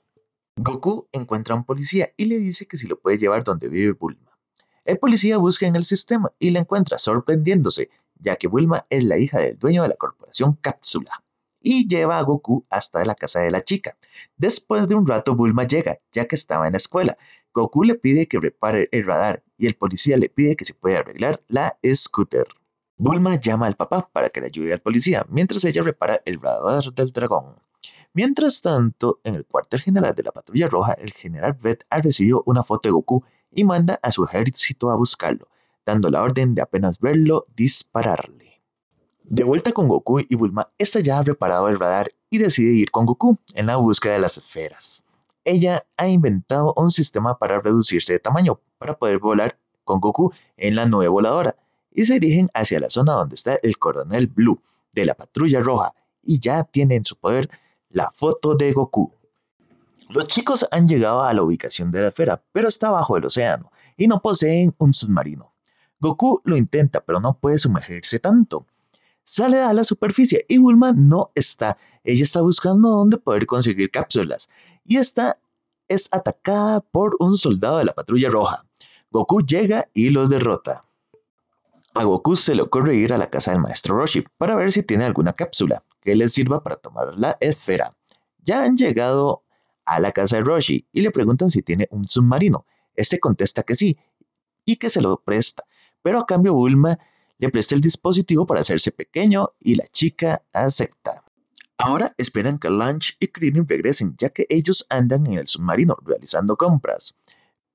Goku 0.58 1.08
encuentra 1.12 1.54
a 1.54 1.58
un 1.60 1.66
policía 1.66 2.12
y 2.18 2.26
le 2.26 2.40
dice 2.40 2.66
que 2.66 2.78
si 2.78 2.88
lo 2.88 3.00
puede 3.00 3.20
llevar 3.20 3.44
donde 3.44 3.70
vive 3.70 3.92
Bulma. 3.92 4.40
El 4.86 4.98
policía 4.98 5.38
busca 5.38 5.68
en 5.68 5.76
el 5.76 5.86
sistema 5.86 6.32
y 6.40 6.50
la 6.50 6.62
encuentra 6.62 6.98
sorprendiéndose, 6.98 7.92
ya 8.20 8.38
que 8.38 8.48
Bulma 8.48 8.88
es 8.90 9.04
la 9.04 9.20
hija 9.20 9.40
del 9.40 9.60
dueño 9.60 9.84
de 9.84 9.90
la 9.90 9.96
corporación 9.96 10.54
Cápsula 10.54 11.25
y 11.66 11.88
lleva 11.88 12.20
a 12.20 12.22
Goku 12.22 12.64
hasta 12.70 13.04
la 13.04 13.16
casa 13.16 13.40
de 13.40 13.50
la 13.50 13.64
chica. 13.64 13.98
Después 14.38 14.88
de 14.88 14.94
un 14.94 15.08
rato 15.08 15.36
Bulma 15.36 15.64
llega, 15.64 15.98
ya 16.12 16.28
que 16.28 16.36
estaba 16.36 16.68
en 16.68 16.74
la 16.74 16.78
escuela. 16.78 17.18
Goku 17.56 17.84
le 17.84 17.96
pide 17.96 18.28
que 18.28 18.40
repare 18.40 18.88
el 18.92 19.04
radar 19.04 19.44
y 19.58 19.66
el 19.66 19.76
policía 19.76 20.16
le 20.16 20.30
pide 20.30 20.56
que 20.56 20.66
se 20.66 20.76
pueda 20.76 21.00
arreglar 21.00 21.42
la 21.48 21.76
scooter. 21.84 22.46
Bulma 22.98 23.40
llama 23.40 23.66
al 23.66 23.76
papá 23.76 24.08
para 24.14 24.30
que 24.30 24.42
le 24.42 24.48
ayude 24.48 24.74
al 24.74 24.80
policía 24.80 25.26
mientras 25.28 25.66
ella 25.66 25.82
repara 25.82 26.22
el 26.26 26.40
radar 26.40 26.94
del 26.94 27.12
dragón. 27.12 27.56
Mientras 28.14 28.62
tanto, 28.62 29.20
en 29.24 29.34
el 29.34 29.46
cuartel 29.46 29.82
general 29.82 30.14
de 30.14 30.22
la 30.22 30.32
Patrulla 30.32 30.68
Roja, 30.68 30.94
el 30.94 31.14
general 31.14 31.58
Red 31.60 31.80
ha 31.90 32.00
recibido 32.00 32.44
una 32.46 32.64
foto 32.64 32.88
de 32.88 32.94
Goku 32.94 33.24
y 33.52 33.64
manda 33.64 34.00
a 34.04 34.12
su 34.12 34.24
ejército 34.24 34.92
a 34.92 34.96
buscarlo, 34.96 35.48
dando 35.84 36.12
la 36.12 36.22
orden 36.22 36.54
de 36.54 36.62
apenas 36.62 37.00
verlo 37.00 37.48
dispararle. 37.56 38.55
De 39.28 39.44
vuelta 39.44 39.72
con 39.72 39.88
Goku 39.88 40.20
y 40.20 40.36
Bulma, 40.36 40.70
esta 40.78 41.00
ya 41.00 41.18
ha 41.18 41.24
reparado 41.24 41.68
el 41.68 41.80
radar 41.80 42.12
y 42.30 42.38
decide 42.38 42.74
ir 42.74 42.92
con 42.92 43.08
Goku 43.08 43.40
en 43.56 43.66
la 43.66 43.78
búsqueda 43.78 44.14
de 44.14 44.20
las 44.20 44.38
esferas. 44.38 45.08
Ella 45.44 45.84
ha 45.98 46.08
inventado 46.08 46.76
un 46.78 46.92
sistema 46.92 47.40
para 47.40 47.60
reducirse 47.60 48.14
de 48.14 48.20
tamaño, 48.20 48.60
para 48.78 49.00
poder 49.00 49.18
volar 49.18 49.58
con 49.84 50.00
Goku 50.00 50.32
en 50.58 50.76
la 50.76 50.86
nube 50.86 51.08
voladora, 51.08 51.56
y 51.92 52.06
se 52.06 52.20
dirigen 52.20 52.52
hacia 52.54 52.80
la 52.80 52.92
zona 52.92 53.14
donde 53.14 53.34
está 53.34 53.58
el 53.64 53.80
coronel 53.80 54.28
Blue 54.28 54.62
de 54.94 55.06
la 55.06 55.16
patrulla 55.16 55.60
roja, 55.60 55.96
y 56.22 56.40
ya 56.40 56.64
tiene 56.64 56.96
en 56.96 57.06
su 57.06 57.18
poder 57.18 57.50
la 57.90 58.12
foto 58.12 58.54
de 58.54 58.74
Goku. 58.74 59.12
Los 60.10 60.28
chicos 60.28 60.68
han 60.70 60.88
llegado 60.88 61.24
a 61.24 61.34
la 61.34 61.42
ubicación 61.42 61.92
de 61.92 62.02
la 62.02 62.10
esfera, 62.10 62.44
pero 62.52 62.68
está 62.68 62.92
bajo 62.92 63.18
el 63.18 63.26
océano, 63.26 63.72
y 63.98 64.08
no 64.08 64.22
poseen 64.22 64.76
un 64.78 64.94
submarino. 64.94 65.52
Goku 66.00 66.42
lo 66.44 66.58
intenta, 66.58 67.00
pero 67.02 67.20
no 67.20 67.40
puede 67.40 67.58
sumergirse 67.58 68.20
tanto. 68.20 68.68
Sale 69.28 69.60
a 69.60 69.74
la 69.74 69.84
superficie 69.84 70.46
y 70.48 70.60
Bulma 70.60 70.94
no 70.94 71.32
está. 71.34 71.78
Ella 72.04 72.24
está 72.24 72.42
buscando 72.42 72.90
dónde 72.90 73.18
poder 73.18 73.48
conseguir 73.48 73.90
cápsulas 73.90 74.50
y 74.86 74.98
esta 74.98 75.40
es 75.88 76.10
atacada 76.12 76.82
por 76.82 77.18
un 77.20 77.36
soldado 77.36 77.80
de 77.80 77.86
la 77.86 77.96
patrulla 77.96 78.30
roja. 78.30 78.66
Goku 79.10 79.42
llega 79.42 79.90
y 79.96 80.12
los 80.12 80.30
derrota. 80.30 80.86
A 81.96 82.04
Goku 82.04 82.36
se 82.36 82.54
le 82.54 82.62
ocurre 82.62 82.98
ir 82.98 83.14
a 83.14 83.18
la 83.18 83.32
casa 83.32 83.52
del 83.52 83.62
maestro 83.62 83.98
Roshi 83.98 84.24
para 84.38 84.56
ver 84.56 84.72
si 84.72 84.84
tiene 84.84 85.06
alguna 85.06 85.34
cápsula 85.34 85.84
que 86.02 86.16
le 86.16 86.28
sirva 86.28 86.62
para 86.62 86.76
tomar 86.76 87.18
la 87.18 87.36
esfera. 87.40 87.96
Ya 88.44 88.64
han 88.64 88.78
llegado 88.78 89.44
a 89.86 90.00
la 90.00 90.12
casa 90.12 90.36
de 90.36 90.44
Roshi 90.44 90.86
y 90.92 91.02
le 91.02 91.10
preguntan 91.10 91.50
si 91.50 91.64
tiene 91.64 91.88
un 91.90 92.08
submarino. 92.08 92.68
Este 92.96 93.20
contesta 93.20 93.64
que 93.64 93.74
sí 93.74 93.98
y 94.66 94.76
que 94.76 94.92
se 94.92 95.02
lo 95.02 95.18
presta, 95.18 95.64
pero 96.04 96.20
a 96.20 96.28
cambio 96.28 96.54
Bulma 96.54 97.00
le 97.38 97.50
presta 97.50 97.76
el 97.76 97.82
dispositivo 97.82 98.46
para 98.46 98.62
hacerse 98.62 98.92
pequeño 98.92 99.50
y 99.60 99.76
la 99.76 99.88
chica 99.88 100.44
acepta. 100.54 101.24
Ahora 101.78 102.14
esperan 102.18 102.58
que 102.58 102.70
Lunch 102.70 103.18
y 103.20 103.28
Krillin 103.28 103.68
regresen, 103.68 104.16
ya 104.18 104.30
que 104.30 104.46
ellos 104.50 104.86
andan 104.90 105.28
en 105.28 105.40
el 105.40 105.48
submarino 105.48 105.98
realizando 106.02 106.56
compras. 106.56 107.20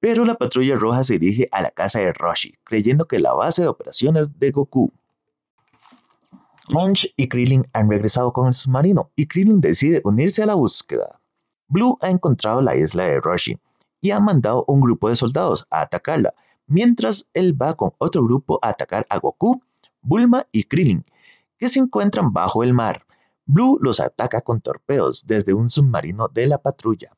Pero 0.01 0.25
la 0.25 0.37
patrulla 0.37 0.77
roja 0.77 1.05
se 1.05 1.19
dirige 1.19 1.49
a 1.53 1.61
la 1.61 1.71
casa 1.71 2.01
de 2.01 2.13
Roshi, 2.15 2.55
creyendo 2.65 3.07
que 3.07 3.19
la 3.19 3.35
base 3.35 3.63
de 3.63 3.69
operaciones 3.69 4.39
de 4.39 4.51
Goku. 4.51 4.91
Lunch 6.69 7.13
y 7.17 7.29
Krillin 7.29 7.67
han 7.75 7.91
regresado 7.91 8.33
con 8.33 8.47
el 8.47 8.55
submarino 8.55 9.11
y 9.15 9.27
Krillin 9.27 9.61
decide 9.61 10.01
unirse 10.05 10.43
a 10.43 10.47
la 10.47 10.55
búsqueda. 10.55 11.21
Blue 11.69 11.99
ha 12.01 12.09
encontrado 12.09 12.63
la 12.63 12.77
isla 12.77 13.05
de 13.05 13.21
Roshi 13.21 13.59
y 14.01 14.13
ha 14.13 14.21
mandado 14.21 14.65
un 14.67 14.81
grupo 14.81 15.11
de 15.11 15.17
soldados 15.17 15.67
a 15.71 15.83
atacarla, 15.83 16.33
mientras 16.71 17.31
él 17.35 17.61
va 17.61 17.75
con 17.75 17.93
otro 17.99 18.25
grupo 18.25 18.59
a 18.63 18.69
atacar 18.69 19.07
a 19.11 19.19
Goku, 19.19 19.61
Bulma 20.01 20.47
y 20.53 20.65
Krillin, 20.65 21.05
que 21.59 21.69
se 21.69 21.81
encuentran 21.81 22.33
bajo 22.33 22.63
el 22.63 22.73
mar. 22.73 23.05
Blue 23.45 23.79
los 23.83 24.01
ataca 24.01 24.41
con 24.41 24.61
torpedos 24.61 25.27
desde 25.27 25.53
un 25.53 25.69
submarino 25.69 26.29
de 26.29 26.47
la 26.47 26.59
patrulla. 26.59 27.17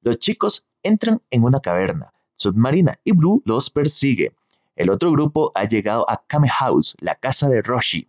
Los 0.00 0.18
chicos 0.18 0.66
entran 0.82 1.22
en 1.30 1.44
una 1.44 1.60
caverna 1.60 2.12
submarina 2.38 2.98
y 3.04 3.12
Blue 3.12 3.42
los 3.44 3.70
persigue. 3.70 4.34
El 4.76 4.90
otro 4.90 5.10
grupo 5.12 5.50
ha 5.54 5.64
llegado 5.64 6.08
a 6.08 6.22
Kame 6.26 6.48
House, 6.48 6.96
la 7.00 7.16
casa 7.16 7.48
de 7.48 7.62
Roshi. 7.62 8.08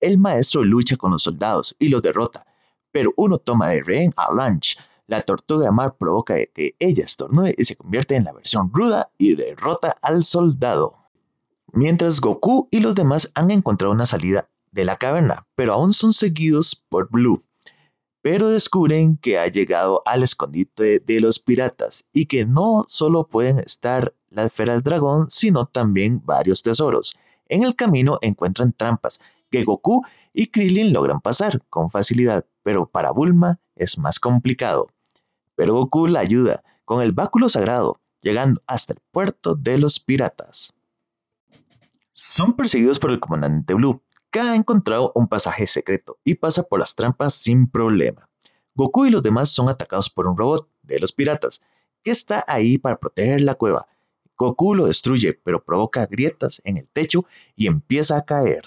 El 0.00 0.18
maestro 0.18 0.64
lucha 0.64 0.96
con 0.96 1.12
los 1.12 1.22
soldados 1.22 1.76
y 1.78 1.88
los 1.88 2.02
derrota, 2.02 2.44
pero 2.90 3.12
uno 3.16 3.38
toma 3.38 3.68
de 3.68 3.82
rehén 3.82 4.12
a 4.16 4.32
Lunch, 4.32 4.76
la 5.06 5.22
tortuga 5.22 5.66
de 5.66 5.72
mar 5.72 5.96
provoca 5.98 6.34
que 6.54 6.76
ella 6.78 7.04
estornude 7.04 7.54
y 7.58 7.64
se 7.64 7.76
convierte 7.76 8.16
en 8.16 8.24
la 8.24 8.32
versión 8.32 8.70
ruda 8.72 9.10
y 9.18 9.34
derrota 9.34 9.96
al 10.02 10.24
soldado. 10.24 10.96
Mientras 11.72 12.20
Goku 12.20 12.68
y 12.70 12.80
los 12.80 12.94
demás 12.94 13.30
han 13.34 13.50
encontrado 13.50 13.92
una 13.92 14.06
salida 14.06 14.48
de 14.70 14.84
la 14.84 14.96
caverna, 14.96 15.46
pero 15.54 15.74
aún 15.74 15.92
son 15.92 16.12
seguidos 16.12 16.74
por 16.88 17.10
Blue. 17.10 17.44
Pero 18.22 18.50
descubren 18.50 19.16
que 19.16 19.38
ha 19.38 19.48
llegado 19.48 20.02
al 20.06 20.22
escondite 20.22 21.00
de 21.00 21.20
los 21.20 21.40
piratas 21.40 22.06
y 22.12 22.26
que 22.26 22.46
no 22.46 22.84
solo 22.88 23.26
pueden 23.26 23.58
estar 23.58 24.14
la 24.30 24.44
esfera 24.44 24.74
del 24.74 24.82
dragón, 24.82 25.30
sino 25.30 25.66
también 25.66 26.22
varios 26.24 26.62
tesoros. 26.62 27.16
En 27.48 27.64
el 27.64 27.74
camino 27.74 28.18
encuentran 28.22 28.72
trampas 28.72 29.20
que 29.52 29.62
Goku 29.62 30.02
y 30.32 30.48
Krillin 30.48 30.92
logran 30.92 31.20
pasar 31.20 31.62
con 31.70 31.92
facilidad, 31.92 32.44
pero 32.64 32.86
para 32.86 33.12
Bulma 33.12 33.60
es 33.76 33.98
más 33.98 34.18
complicado 34.18 34.88
pero 35.54 35.74
Goku 35.74 36.06
la 36.06 36.20
ayuda 36.20 36.64
con 36.84 37.02
el 37.02 37.12
báculo 37.12 37.48
sagrado, 37.48 38.00
llegando 38.20 38.60
hasta 38.66 38.94
el 38.94 39.00
puerto 39.10 39.54
de 39.54 39.78
los 39.78 40.00
piratas. 40.00 40.74
Son 42.12 42.54
perseguidos 42.54 42.98
por 42.98 43.10
el 43.10 43.20
comandante 43.20 43.74
Blue, 43.74 44.02
que 44.30 44.40
ha 44.40 44.54
encontrado 44.54 45.12
un 45.14 45.28
pasaje 45.28 45.66
secreto 45.66 46.18
y 46.24 46.34
pasa 46.34 46.62
por 46.62 46.80
las 46.80 46.94
trampas 46.94 47.34
sin 47.34 47.68
problema. 47.68 48.28
Goku 48.74 49.06
y 49.06 49.10
los 49.10 49.22
demás 49.22 49.50
son 49.50 49.68
atacados 49.68 50.08
por 50.08 50.26
un 50.26 50.36
robot 50.36 50.68
de 50.82 50.98
los 50.98 51.12
piratas, 51.12 51.62
que 52.02 52.10
está 52.10 52.44
ahí 52.48 52.78
para 52.78 52.98
proteger 52.98 53.40
la 53.42 53.54
cueva. 53.54 53.86
Goku 54.36 54.74
lo 54.74 54.86
destruye, 54.86 55.34
pero 55.34 55.62
provoca 55.62 56.06
grietas 56.06 56.60
en 56.64 56.78
el 56.78 56.88
techo 56.88 57.26
y 57.54 57.66
empieza 57.66 58.16
a 58.16 58.24
caer. 58.24 58.66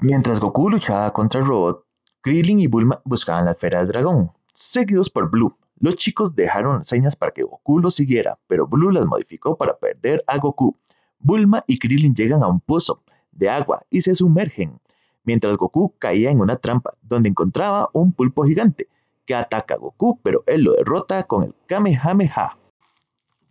Mientras 0.00 0.40
Goku 0.40 0.68
luchaba 0.68 1.10
contra 1.14 1.40
el 1.40 1.46
robot, 1.46 1.86
Krillin 2.20 2.60
y 2.60 2.66
Bulma 2.66 3.00
buscaban 3.06 3.46
la 3.46 3.52
esfera 3.52 3.78
del 3.78 3.88
dragón, 3.88 4.30
seguidos 4.52 5.08
por 5.08 5.30
Blue. 5.30 5.56
Los 5.78 5.94
chicos 5.94 6.36
dejaron 6.36 6.84
señas 6.84 7.16
para 7.16 7.32
que 7.32 7.44
Goku 7.44 7.78
los 7.78 7.94
siguiera, 7.94 8.38
pero 8.46 8.66
Blue 8.66 8.90
las 8.90 9.06
modificó 9.06 9.56
para 9.56 9.78
perder 9.78 10.22
a 10.26 10.36
Goku. 10.36 10.76
Bulma 11.18 11.64
y 11.66 11.78
Krillin 11.78 12.14
llegan 12.14 12.42
a 12.42 12.46
un 12.46 12.60
pozo 12.60 13.02
de 13.32 13.48
agua 13.48 13.84
y 13.88 14.02
se 14.02 14.14
sumergen, 14.14 14.78
mientras 15.24 15.56
Goku 15.56 15.94
caía 15.98 16.30
en 16.30 16.42
una 16.42 16.56
trampa 16.56 16.92
donde 17.00 17.30
encontraba 17.30 17.88
un 17.94 18.12
pulpo 18.12 18.44
gigante 18.44 18.88
que 19.24 19.34
ataca 19.34 19.74
a 19.74 19.78
Goku, 19.78 20.20
pero 20.22 20.44
él 20.46 20.64
lo 20.64 20.72
derrota 20.74 21.22
con 21.22 21.42
el 21.42 21.54
Kamehameha. 21.66 22.58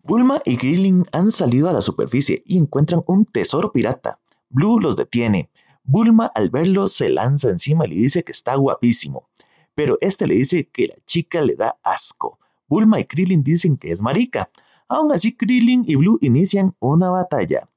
Bulma 0.04 0.44
y 0.46 0.58
Krillin 0.58 1.06
han 1.12 1.32
salido 1.32 1.70
a 1.70 1.74
la 1.74 1.82
superficie 1.82 2.44
y 2.46 2.60
encuentran 2.60 3.04
un 3.08 3.26
tesoro 3.26 3.72
pirata. 3.72 4.20
Blue 4.50 4.80
los 4.80 4.96
detiene. 4.96 5.50
Bulma 5.86 6.28
al 6.28 6.50
verlo 6.50 6.88
se 6.88 7.10
lanza 7.10 7.50
encima 7.50 7.86
y 7.86 7.90
le 7.90 7.96
dice 7.96 8.24
que 8.24 8.32
está 8.32 8.56
guapísimo 8.56 9.30
pero 9.76 9.98
este 10.02 10.26
le 10.26 10.36
dice 10.36 10.70
que 10.70 10.88
la 10.88 10.96
chica 11.06 11.42
le 11.42 11.56
da 11.56 11.76
asco. 11.84 12.40
Bulma 12.68 13.00
y 13.00 13.06
Krillin 13.06 13.44
dicen 13.44 13.78
que 13.78 13.92
es 13.92 14.02
marica. 14.02 14.50
Aún 14.88 15.12
así, 15.12 15.36
Krillin 15.36 15.84
y 15.86 15.96
Blue 15.96 16.18
inician 16.22 16.74
una 16.80 17.12
batalla. 17.12 17.70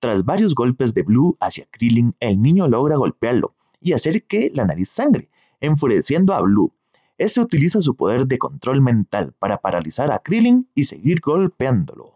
Tras 0.00 0.24
varios 0.24 0.54
golpes 0.54 0.94
de 0.94 1.02
Blue 1.02 1.36
hacia 1.40 1.66
Krillin, 1.70 2.16
el 2.18 2.40
niño 2.40 2.66
logra 2.66 2.96
golpearlo 2.96 3.54
y 3.80 3.92
hacer 3.92 4.24
que 4.24 4.50
la 4.54 4.64
nariz 4.64 4.88
sangre, 4.88 5.28
enfureciendo 5.60 6.34
a 6.34 6.40
Blue. 6.40 6.72
Este 7.18 7.40
utiliza 7.40 7.80
su 7.80 7.94
poder 7.94 8.26
de 8.26 8.38
control 8.38 8.80
mental 8.80 9.34
para 9.38 9.58
paralizar 9.58 10.10
a 10.10 10.18
Krillin 10.20 10.68
y 10.74 10.84
seguir 10.84 11.20
golpeándolo. 11.20 12.11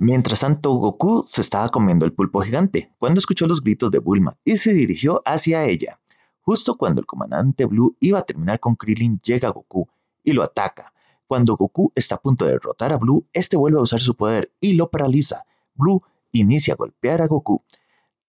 Mientras 0.00 0.40
tanto, 0.40 0.74
Goku 0.74 1.24
se 1.26 1.40
estaba 1.40 1.70
comiendo 1.70 2.06
el 2.06 2.12
pulpo 2.12 2.40
gigante 2.42 2.94
cuando 2.98 3.18
escuchó 3.18 3.48
los 3.48 3.60
gritos 3.60 3.90
de 3.90 3.98
Bulma 3.98 4.36
y 4.44 4.56
se 4.56 4.72
dirigió 4.72 5.22
hacia 5.24 5.64
ella. 5.64 5.98
Justo 6.40 6.78
cuando 6.78 7.00
el 7.00 7.06
comandante 7.06 7.64
Blue 7.64 7.96
iba 7.98 8.20
a 8.20 8.22
terminar 8.22 8.60
con 8.60 8.76
Krillin, 8.76 9.20
llega 9.24 9.48
Goku 9.48 9.88
y 10.22 10.34
lo 10.34 10.44
ataca. 10.44 10.92
Cuando 11.26 11.56
Goku 11.56 11.90
está 11.96 12.14
a 12.14 12.20
punto 12.20 12.44
de 12.44 12.52
derrotar 12.52 12.92
a 12.92 12.96
Blue, 12.96 13.26
este 13.32 13.56
vuelve 13.56 13.80
a 13.80 13.82
usar 13.82 13.98
su 13.98 14.14
poder 14.14 14.52
y 14.60 14.74
lo 14.74 14.88
paraliza. 14.88 15.46
Blue 15.74 16.00
inicia 16.30 16.74
a 16.74 16.76
golpear 16.76 17.20
a 17.20 17.26
Goku. 17.26 17.64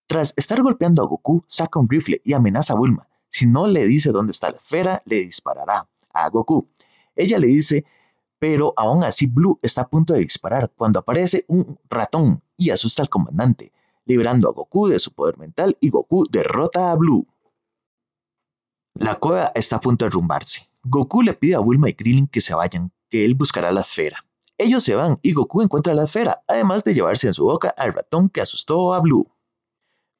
Tras 0.08 0.34
estar 0.36 0.60
golpeando 0.62 1.04
a 1.04 1.06
Goku, 1.06 1.44
saca 1.46 1.78
un 1.78 1.88
rifle 1.88 2.20
y 2.24 2.32
amenaza 2.32 2.72
a 2.72 2.76
Bulma. 2.76 3.06
Si 3.30 3.46
no 3.46 3.68
le 3.68 3.86
dice 3.86 4.10
dónde 4.10 4.32
está 4.32 4.50
la 4.50 4.56
esfera, 4.56 5.02
le 5.04 5.20
disparará 5.20 5.88
a 6.12 6.28
Goku. 6.30 6.66
Ella 7.14 7.38
le 7.38 7.46
dice, 7.46 7.84
pero 8.40 8.72
aún 8.76 9.04
así 9.04 9.26
Blue 9.26 9.60
está 9.62 9.82
a 9.82 9.88
punto 9.88 10.14
de 10.14 10.20
disparar 10.20 10.72
cuando 10.74 10.98
aparece 10.98 11.44
un 11.46 11.78
ratón 11.88 12.42
y 12.56 12.70
asusta 12.70 13.02
al 13.02 13.10
comandante, 13.10 13.70
liberando 14.06 14.48
a 14.48 14.52
Goku 14.52 14.88
de 14.88 14.98
su 14.98 15.12
poder 15.12 15.38
mental 15.38 15.76
y 15.78 15.90
Goku 15.90 16.24
derrota 16.28 16.90
a 16.90 16.96
Blue. 16.96 17.26
La 18.94 19.16
cueva 19.16 19.52
está 19.54 19.76
a 19.76 19.80
punto 19.80 20.04
de 20.04 20.08
derrumbarse. 20.08 20.66
Goku 20.82 21.22
le 21.22 21.34
pide 21.34 21.54
a 21.54 21.58
Bulma 21.58 21.90
y 21.90 21.94
Krillin 21.94 22.26
que 22.26 22.40
se 22.40 22.54
vayan, 22.54 22.92
que 23.10 23.26
él 23.26 23.34
buscará 23.34 23.70
la 23.72 23.82
esfera. 23.82 24.24
Ellos 24.56 24.84
se 24.84 24.94
van 24.94 25.18
y 25.20 25.34
Goku 25.34 25.60
encuentra 25.60 25.94
la 25.94 26.04
esfera, 26.04 26.42
además 26.48 26.82
de 26.82 26.94
llevarse 26.94 27.26
en 27.26 27.34
su 27.34 27.44
boca 27.44 27.74
al 27.76 27.92
ratón 27.92 28.30
que 28.30 28.40
asustó 28.40 28.94
a 28.94 29.00
Blue. 29.00 29.30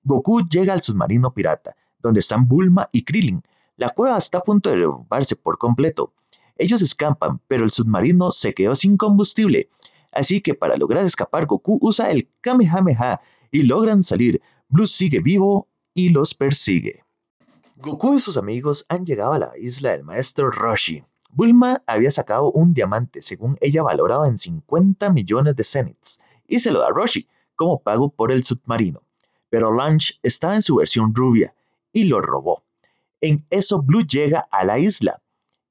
Goku 0.02 0.46
llega 0.46 0.74
al 0.74 0.82
submarino 0.82 1.32
pirata, 1.32 1.74
donde 1.98 2.20
están 2.20 2.48
Bulma 2.48 2.90
y 2.92 3.04
Krillin. 3.04 3.42
La 3.76 3.90
cueva 3.90 4.18
está 4.18 4.38
a 4.38 4.44
punto 4.44 4.68
de 4.68 4.76
derrumbarse 4.76 5.36
por 5.36 5.56
completo. 5.56 6.12
Ellos 6.60 6.82
escapan, 6.82 7.40
pero 7.48 7.64
el 7.64 7.70
submarino 7.70 8.32
se 8.32 8.52
quedó 8.52 8.76
sin 8.76 8.98
combustible. 8.98 9.70
Así 10.12 10.42
que 10.42 10.52
para 10.52 10.76
lograr 10.76 11.06
escapar, 11.06 11.46
Goku 11.46 11.78
usa 11.80 12.10
el 12.10 12.28
Kamehameha 12.42 13.22
y 13.50 13.62
logran 13.62 14.02
salir. 14.02 14.42
Blue 14.68 14.86
sigue 14.86 15.20
vivo 15.20 15.68
y 15.94 16.10
los 16.10 16.34
persigue. 16.34 17.02
Goku 17.78 18.16
y 18.16 18.20
sus 18.20 18.36
amigos 18.36 18.84
han 18.90 19.06
llegado 19.06 19.32
a 19.32 19.38
la 19.38 19.52
isla 19.56 19.92
del 19.92 20.04
maestro 20.04 20.50
Roshi. 20.50 21.02
Bulma 21.30 21.82
había 21.86 22.10
sacado 22.10 22.52
un 22.52 22.74
diamante, 22.74 23.22
según 23.22 23.56
ella 23.62 23.82
valorado 23.82 24.26
en 24.26 24.36
50 24.36 25.08
millones 25.14 25.56
de 25.56 25.64
zeniths, 25.64 26.22
y 26.46 26.58
se 26.58 26.72
lo 26.72 26.80
da 26.80 26.88
a 26.88 26.90
Roshi 26.90 27.26
como 27.56 27.80
pago 27.80 28.10
por 28.10 28.32
el 28.32 28.44
submarino. 28.44 29.02
Pero 29.48 29.70
Lunch 29.70 30.20
estaba 30.22 30.56
en 30.56 30.62
su 30.62 30.76
versión 30.76 31.14
rubia 31.14 31.54
y 31.90 32.04
lo 32.04 32.20
robó. 32.20 32.64
En 33.22 33.46
eso 33.48 33.80
Blue 33.80 34.06
llega 34.06 34.40
a 34.50 34.62
la 34.66 34.78
isla 34.78 35.22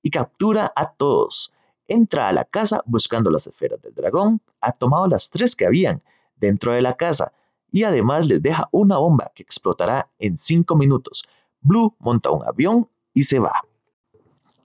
y 0.01 0.09
captura 0.09 0.71
a 0.75 0.91
todos. 0.91 1.53
Entra 1.87 2.27
a 2.27 2.33
la 2.33 2.45
casa 2.45 2.83
buscando 2.85 3.31
las 3.31 3.47
esferas 3.47 3.81
del 3.81 3.93
dragón, 3.93 4.41
ha 4.61 4.71
tomado 4.71 5.07
las 5.07 5.29
tres 5.29 5.55
que 5.55 5.65
habían 5.65 6.01
dentro 6.35 6.73
de 6.73 6.81
la 6.81 6.95
casa 6.95 7.33
y 7.71 7.83
además 7.83 8.27
les 8.27 8.41
deja 8.41 8.67
una 8.71 8.97
bomba 8.97 9.31
que 9.35 9.43
explotará 9.43 10.09
en 10.19 10.37
cinco 10.37 10.75
minutos. 10.75 11.23
Blue 11.61 11.95
monta 11.99 12.31
un 12.31 12.45
avión 12.45 12.87
y 13.13 13.23
se 13.23 13.39
va. 13.39 13.53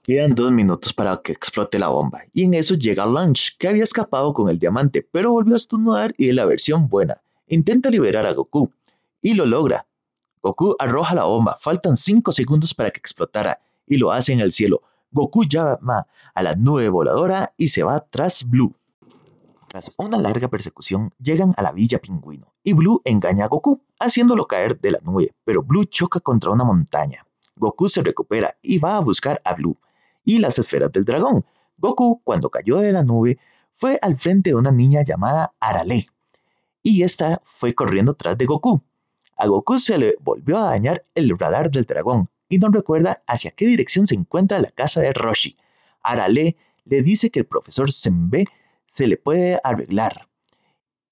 Quedan 0.03 0.35
dos 0.35 0.51
minutos 0.51 0.93
para 0.93 1.19
que 1.21 1.31
explote 1.31 1.79
la 1.79 1.87
bomba, 1.87 2.21
y 2.31 2.43
en 2.43 2.53
eso 2.53 2.75
llega 2.75 3.07
Lunch, 3.07 3.57
que 3.57 3.67
había 3.67 3.83
escapado 3.83 4.33
con 4.33 4.49
el 4.49 4.59
diamante, 4.59 5.01
pero 5.01 5.31
volvió 5.31 5.55
a 5.55 5.57
estornudar 5.57 6.13
y 6.17 6.27
de 6.27 6.33
la 6.33 6.45
versión 6.45 6.87
buena. 6.87 7.21
Intenta 7.47 7.89
liberar 7.89 8.25
a 8.27 8.33
Goku, 8.33 8.71
y 9.19 9.33
lo 9.33 9.47
logra. 9.47 9.87
Goku 10.43 10.75
arroja 10.77 11.15
la 11.15 11.23
bomba, 11.23 11.57
faltan 11.59 11.97
cinco 11.97 12.31
segundos 12.31 12.75
para 12.75 12.91
que 12.91 12.99
explotara, 12.99 13.59
y 13.87 13.97
lo 13.97 14.11
hace 14.11 14.31
en 14.31 14.41
el 14.41 14.51
cielo. 14.51 14.83
Goku 15.15 15.45
llama 15.45 16.07
a 16.33 16.43
la 16.43 16.55
nube 16.55 16.89
voladora 16.89 17.53
y 17.55 17.69
se 17.69 17.83
va 17.83 18.01
tras 18.01 18.49
Blue. 18.49 18.75
Tras 19.69 19.89
una 19.95 20.17
larga 20.17 20.49
persecución, 20.49 21.13
llegan 21.21 21.53
a 21.55 21.61
la 21.61 21.71
Villa 21.71 21.99
Pingüino 21.99 22.51
y 22.61 22.73
Blue 22.73 23.01
engaña 23.05 23.45
a 23.45 23.47
Goku, 23.47 23.79
haciéndolo 23.97 24.45
caer 24.45 24.77
de 24.81 24.91
la 24.91 24.99
nube, 25.01 25.33
pero 25.45 25.63
Blue 25.63 25.85
choca 25.85 26.19
contra 26.19 26.51
una 26.51 26.65
montaña. 26.65 27.25
Goku 27.55 27.87
se 27.87 28.03
recupera 28.03 28.57
y 28.61 28.79
va 28.79 28.97
a 28.97 28.99
buscar 28.99 29.41
a 29.45 29.53
Blue 29.53 29.77
y 30.25 30.39
las 30.39 30.59
esferas 30.59 30.91
del 30.91 31.05
dragón. 31.05 31.45
Goku, 31.77 32.19
cuando 32.25 32.49
cayó 32.49 32.79
de 32.79 32.91
la 32.91 33.03
nube, 33.03 33.39
fue 33.77 33.97
al 34.01 34.17
frente 34.17 34.49
de 34.49 34.57
una 34.57 34.71
niña 34.71 35.01
llamada 35.03 35.53
Arale, 35.61 36.07
y 36.83 37.03
esta 37.03 37.41
fue 37.45 37.73
corriendo 37.73 38.15
tras 38.15 38.37
de 38.37 38.47
Goku. 38.47 38.81
A 39.37 39.47
Goku 39.47 39.79
se 39.79 39.97
le 39.97 40.17
volvió 40.19 40.57
a 40.57 40.71
dañar 40.71 41.05
el 41.15 41.39
radar 41.39 41.71
del 41.71 41.85
dragón 41.85 42.29
y 42.49 42.57
no 42.57 42.69
recuerda 42.69 43.23
hacia 43.27 43.51
qué 43.51 43.65
dirección 43.65 44.07
se 44.07 44.15
encuentra 44.15 44.59
la 44.59 44.71
casa 44.71 45.01
de 45.01 45.13
Roshi. 45.13 45.57
Arale 46.01 46.57
le 46.85 47.01
dice 47.01 47.31
que 47.31 47.39
el 47.39 47.45
profesor 47.45 47.91
Senbei 47.91 48.45
se 48.87 49.07
le 49.07 49.17
puede 49.17 49.59
arreglar 49.63 50.27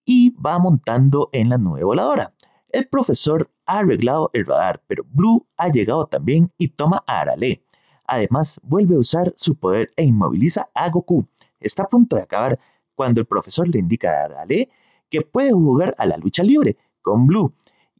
y 0.05 0.31
va 0.31 0.59
montando 0.59 1.29
en 1.31 1.49
la 1.49 1.57
nube 1.57 1.83
voladora. 1.83 2.33
El 2.69 2.87
profesor 2.87 3.51
ha 3.65 3.79
arreglado 3.79 4.29
el 4.33 4.45
radar, 4.45 4.81
pero 4.87 5.05
Blue 5.07 5.47
ha 5.57 5.69
llegado 5.69 6.05
también 6.07 6.51
y 6.57 6.69
toma 6.69 7.03
a 7.07 7.21
Arale. 7.21 7.63
Además, 8.05 8.59
vuelve 8.63 8.95
a 8.95 8.99
usar 8.99 9.33
su 9.37 9.55
poder 9.55 9.89
e 9.95 10.03
inmoviliza 10.03 10.69
a 10.73 10.89
Goku. 10.89 11.27
Está 11.59 11.83
a 11.83 11.89
punto 11.89 12.15
de 12.15 12.23
acabar 12.23 12.59
cuando 12.95 13.21
el 13.21 13.27
profesor 13.27 13.67
le 13.67 13.79
indica 13.79 14.11
a 14.11 14.25
Arale 14.25 14.69
que 15.09 15.21
puede 15.21 15.51
jugar 15.51 15.95
a 15.97 16.05
la 16.05 16.17
lucha 16.17 16.43
libre 16.43 16.77
con 17.01 17.27
Blue 17.27 17.53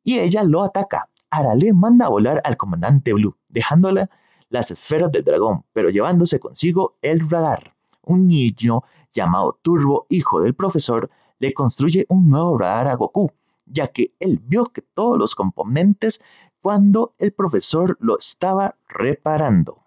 y 0.04 0.20
ella 0.20 0.44
lo 0.44 0.64
ataca. 0.64 1.10
Arale 1.34 1.74
manda 1.74 2.10
volar 2.10 2.42
al 2.44 2.58
comandante 2.58 3.12
Blue, 3.12 3.36
dejándole 3.50 4.08
las 4.50 4.70
esferas 4.70 5.12
del 5.12 5.24
dragón, 5.24 5.66
pero 5.74 5.90
llevándose 5.90 6.40
consigo 6.40 6.96
el 7.02 7.28
radar. 7.28 7.76
Un 8.04 8.28
niño 8.28 8.84
llamado 9.12 9.58
Turbo, 9.64 10.06
hijo 10.10 10.42
del 10.42 10.54
profesor, 10.54 11.10
le 11.40 11.52
construye 11.56 12.06
un 12.10 12.30
nuevo 12.30 12.60
radar 12.60 12.88
a 12.88 12.96
Goku, 12.96 13.32
ya 13.66 13.88
que 13.88 14.14
él 14.20 14.40
vio 14.46 14.66
que 14.66 14.84
todos 14.84 15.18
los 15.18 15.34
componentes 15.34 16.24
cuando 16.62 17.16
el 17.18 17.34
profesor 17.34 17.98
lo 18.00 18.20
estaba 18.20 18.76
reparando. 18.88 19.82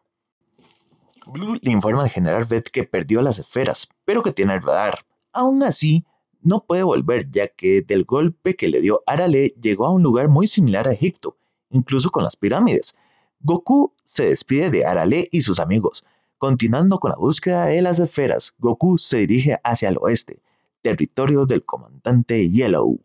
Blue 1.26 1.58
le 1.62 1.70
informa 1.70 2.02
al 2.02 2.10
general 2.10 2.44
Vet 2.44 2.70
que 2.70 2.82
perdió 2.82 3.22
las 3.22 3.38
esferas, 3.38 3.88
pero 4.04 4.24
que 4.24 4.32
tiene 4.32 4.54
el 4.54 4.62
radar. 4.62 5.06
Aún 5.32 5.62
así, 5.62 6.04
no 6.46 6.64
puede 6.64 6.82
volver, 6.82 7.30
ya 7.30 7.48
que 7.48 7.82
del 7.82 8.04
golpe 8.04 8.56
que 8.56 8.68
le 8.68 8.80
dio 8.80 9.02
Arale 9.06 9.54
llegó 9.60 9.86
a 9.86 9.92
un 9.92 10.02
lugar 10.02 10.28
muy 10.28 10.46
similar 10.46 10.88
a 10.88 10.92
Egipto, 10.92 11.36
incluso 11.70 12.10
con 12.10 12.24
las 12.24 12.36
pirámides. 12.36 12.98
Goku 13.40 13.92
se 14.04 14.28
despide 14.28 14.70
de 14.70 14.86
Arale 14.86 15.28
y 15.30 15.42
sus 15.42 15.60
amigos, 15.60 16.06
Continuando 16.38 17.00
con 17.00 17.12
la 17.12 17.16
búsqueda 17.16 17.64
de 17.64 17.80
las 17.80 17.98
esferas, 17.98 18.56
Goku 18.58 18.98
se 18.98 19.26
dirige 19.26 19.58
hacia 19.64 19.88
el 19.88 19.96
oeste, 19.98 20.42
territorio 20.82 21.46
del 21.46 21.64
comandante 21.64 22.50
Yellow. 22.50 23.00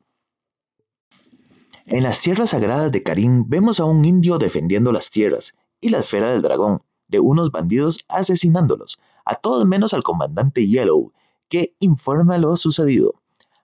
En 1.85 2.03
las 2.03 2.19
tierras 2.19 2.49
sagradas 2.49 2.91
de 2.91 3.03
Karin 3.03 3.49
vemos 3.49 3.79
a 3.79 3.85
un 3.85 4.03
indio 4.03 4.37
defendiendo 4.37 4.91
las 4.91 5.11
tierras 5.11 5.55
y 5.79 5.89
la 5.89 5.99
esfera 5.99 6.33
del 6.33 6.41
dragón, 6.41 6.83
de 7.07 7.21
unos 7.21 7.51
bandidos 7.51 8.03
asesinándolos, 8.09 8.99
a 9.23 9.35
todos 9.35 9.65
menos 9.65 9.93
al 9.93 10.03
comandante 10.03 10.67
Yellow, 10.67 11.13
que 11.47 11.73
informa 11.79 12.37
lo 12.37 12.57
sucedido. 12.57 13.20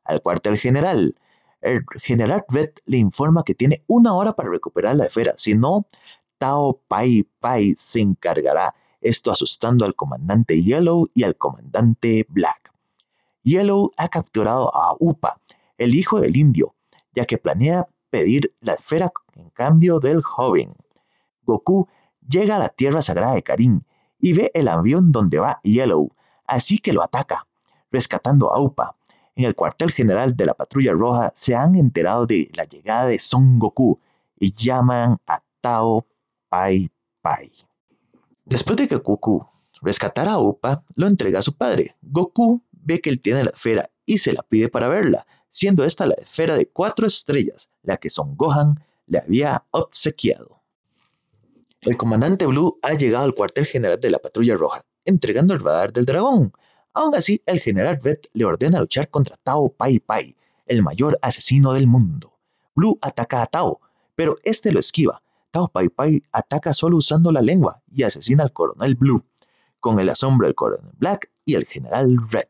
Al 0.08 0.22
cuartel 0.22 0.58
general, 0.58 1.16
el 1.62 1.84
general 2.02 2.46
Red 2.50 2.72
le 2.86 2.98
informa 2.98 3.44
que 3.44 3.56
tiene 3.56 3.84
una 3.88 4.14
hora 4.16 4.34
para 4.34 4.50
recuperar 4.50 4.96
la 4.96 5.06
esfera, 5.06 5.34
si 5.38 5.54
no, 5.54 5.86
Tao 6.38 6.82
Pai 6.88 7.28
Pai 7.40 7.74
se 7.76 8.00
encargará 8.00 8.74
esto 9.02 9.32
asustando 9.32 9.86
al 9.86 9.96
comandante 9.96 10.62
Yellow 10.62 11.10
y 11.14 11.24
al 11.24 11.36
comandante 11.36 12.26
Black. 12.30 12.72
Yellow 13.44 13.92
ha 13.98 14.10
capturado 14.10 14.76
a 14.76 14.96
Upa, 15.00 15.42
el 15.78 15.96
hijo 15.96 16.20
del 16.20 16.36
indio, 16.36 16.76
ya 17.14 17.26
que 17.26 17.38
planea 17.38 17.88
pedir 18.10 18.54
la 18.62 18.74
esfera 18.74 19.12
en 19.36 19.50
cambio 19.50 20.00
del 20.00 20.22
joven. 20.22 20.74
Goku 21.44 21.88
llega 22.28 22.58
a 22.58 22.60
la 22.60 22.70
tierra 22.70 23.02
sagrada 23.02 23.34
de 23.34 23.44
Karin 23.44 23.86
y 24.20 24.34
ve 24.34 24.52
el 24.54 24.68
avión 24.68 25.12
donde 25.12 25.40
va 25.40 25.60
Yellow, 25.64 26.12
así 26.46 26.80
que 26.80 26.94
lo 26.94 27.02
ataca, 27.02 27.48
rescatando 27.92 28.54
a 28.54 28.60
Upa. 28.60 28.97
En 29.38 29.46
el 29.46 29.54
cuartel 29.54 29.92
general 29.92 30.36
de 30.36 30.48
la 30.48 30.56
Patrulla 30.56 30.94
Roja 30.94 31.32
se 31.36 31.54
han 31.54 31.76
enterado 31.76 32.26
de 32.26 32.50
la 32.56 32.64
llegada 32.64 33.06
de 33.06 33.20
Son 33.20 33.60
Goku 33.60 34.00
y 34.40 34.52
llaman 34.52 35.20
a 35.28 35.44
Tao 35.62 36.08
Pai 36.50 36.90
Pai. 37.22 37.52
Después 38.46 38.78
de 38.78 38.88
que 38.88 38.96
Goku 38.96 39.48
rescatara 39.84 40.34
a 40.34 40.40
Upa, 40.40 40.84
lo 40.96 41.06
entrega 41.06 41.38
a 41.38 41.44
su 41.44 41.56
padre. 41.56 41.96
Goku 42.02 42.64
ve 42.72 43.00
que 43.00 43.12
él 43.12 43.22
tiene 43.22 43.44
la 43.44 43.52
esfera 43.52 43.92
y 44.08 44.18
se 44.18 44.34
la 44.34 44.42
pide 44.42 44.70
para 44.70 44.88
verla, 44.88 45.28
siendo 45.52 45.86
esta 45.86 46.08
la 46.08 46.16
esfera 46.16 46.56
de 46.56 46.70
cuatro 46.70 47.06
estrellas, 47.06 47.70
la 47.84 47.98
que 47.98 48.10
Son 48.10 48.36
Gohan 48.36 48.84
le 49.06 49.20
había 49.20 49.66
obsequiado. 49.70 50.64
El 51.82 51.96
comandante 51.96 52.48
Blue 52.48 52.80
ha 52.82 52.96
llegado 52.96 53.26
al 53.26 53.36
cuartel 53.36 53.68
general 53.68 54.00
de 54.00 54.10
la 54.10 54.18
Patrulla 54.18 54.56
Roja, 54.56 54.82
entregando 55.06 55.54
el 55.54 55.60
radar 55.60 55.94
del 55.94 56.08
dragón. 56.08 56.54
Aún 56.98 57.14
así, 57.14 57.44
el 57.46 57.60
general 57.60 58.00
Vet 58.02 58.28
le 58.34 58.44
ordena 58.44 58.80
luchar 58.80 59.12
contra 59.12 59.38
Tao 59.38 59.70
Pai 59.70 60.00
Pai, 60.00 60.36
el 60.66 60.82
mayor 60.82 61.20
asesino 61.22 61.74
del 61.74 61.86
mundo. 61.86 62.34
Blue 62.74 62.98
ataca 63.04 63.44
a 63.44 63.46
Tao, 63.46 63.82
pero 64.16 64.38
este 64.44 64.72
lo 64.72 64.80
esquiva, 64.80 65.22
Tao 65.52 65.68
Pai 65.68 65.90
Pai 65.90 66.24
ataca 66.32 66.74
solo 66.74 66.98
usando 66.98 67.32
la 67.32 67.44
lengua 67.44 67.84
y 67.92 68.02
asesina 68.02 68.42
al 68.42 68.52
coronel 68.52 68.96
Blue, 68.96 69.24
con 69.80 70.00
el 70.00 70.10
asombro 70.10 70.48
del 70.48 70.56
coronel 70.56 70.90
Black 70.98 71.30
y 71.46 71.54
el 71.54 71.66
general 71.66 72.18
Red. 72.32 72.50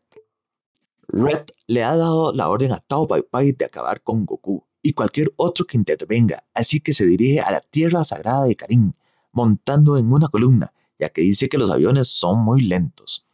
Red 1.10 1.48
le 1.68 1.84
ha 1.84 1.98
dado 1.98 2.32
la 2.32 2.48
orden 2.48 2.72
a 2.72 2.80
Tao 2.80 3.06
Pai 3.06 3.24
Pai 3.24 3.52
de 3.52 3.66
acabar 3.66 4.02
con 4.02 4.26
Goku 4.26 4.64
y 4.82 4.94
cualquier 4.94 5.34
otro 5.36 5.66
que 5.66 5.76
intervenga, 5.76 6.46
así 6.54 6.80
que 6.80 6.94
se 6.94 7.06
dirige 7.06 7.42
a 7.42 7.52
la 7.52 7.60
tierra 7.60 8.06
sagrada 8.06 8.46
de 8.46 8.56
Karin, 8.56 8.96
montando 9.34 9.98
en 9.98 10.14
una 10.14 10.30
columna, 10.30 10.72
ya 10.98 11.10
que 11.10 11.20
dice 11.20 11.50
que 11.50 11.58
los 11.58 11.70
aviones 11.70 12.08
son 12.08 12.40
muy 12.40 12.62
lentos. 12.62 13.27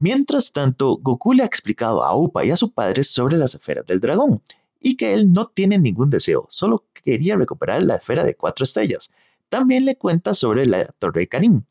Mientras 0.00 0.52
tanto, 0.52 0.96
Goku 0.96 1.32
le 1.32 1.42
ha 1.42 1.46
explicado 1.46 2.04
a 2.04 2.16
Upa 2.16 2.44
y 2.44 2.50
a 2.50 2.56
su 2.56 2.72
padre 2.72 3.02
sobre 3.02 3.36
las 3.36 3.54
esferas 3.54 3.86
del 3.86 4.00
dragón, 4.00 4.42
y 4.80 4.96
que 4.96 5.12
él 5.12 5.32
no 5.32 5.48
tiene 5.48 5.78
ningún 5.78 6.10
deseo, 6.10 6.46
solo 6.50 6.84
quería 6.92 7.36
recuperar 7.36 7.82
la 7.82 7.96
esfera 7.96 8.22
de 8.24 8.36
cuatro 8.36 8.64
estrellas. 8.64 9.12
También 9.48 9.84
le 9.84 9.96
cuenta 9.96 10.34
sobre 10.34 10.66
la 10.66 10.86
Torre 10.98 11.26
Karim, 11.26 11.64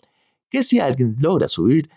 que 0.50 0.64
si 0.64 0.80
alguien 0.80 1.16
logra 1.20 1.48
subir 1.48 1.90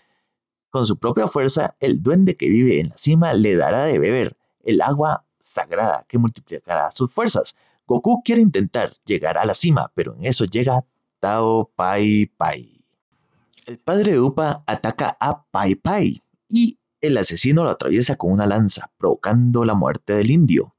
con 0.69 0.85
su 0.85 0.97
propia 0.97 1.27
fuerza, 1.27 1.75
el 1.79 2.01
duende 2.01 2.37
que 2.37 2.49
vive 2.49 2.79
en 2.79 2.89
la 2.89 2.97
cima 2.97 3.33
le 3.33 3.55
dará 3.55 3.85
de 3.85 3.99
beber 3.99 4.37
el 4.63 4.81
agua 4.81 5.25
sagrada 5.39 6.05
que 6.07 6.17
multiplicará 6.17 6.91
sus 6.91 7.11
fuerzas. 7.11 7.57
Goku 7.87 8.23
quiere 8.23 8.41
intentar 8.41 8.95
llegar 9.05 9.37
a 9.37 9.45
la 9.45 9.53
cima, 9.53 9.91
pero 9.95 10.15
en 10.15 10.25
eso 10.25 10.45
llega 10.45 10.85
Tao 11.19 11.71
Pai 11.75 12.31
Pai. 12.37 12.80
El 13.67 13.77
padre 13.77 14.13
de 14.13 14.19
Upa 14.19 14.63
ataca 14.65 15.15
a 15.19 15.43
Pai 15.43 15.75
Pai 15.75 16.23
y 16.47 16.79
el 16.99 17.15
asesino 17.17 17.63
lo 17.63 17.69
atraviesa 17.69 18.15
con 18.15 18.31
una 18.31 18.47
lanza, 18.47 18.91
provocando 18.97 19.65
la 19.65 19.75
muerte 19.75 20.13
del 20.13 20.31
indio. 20.31 20.75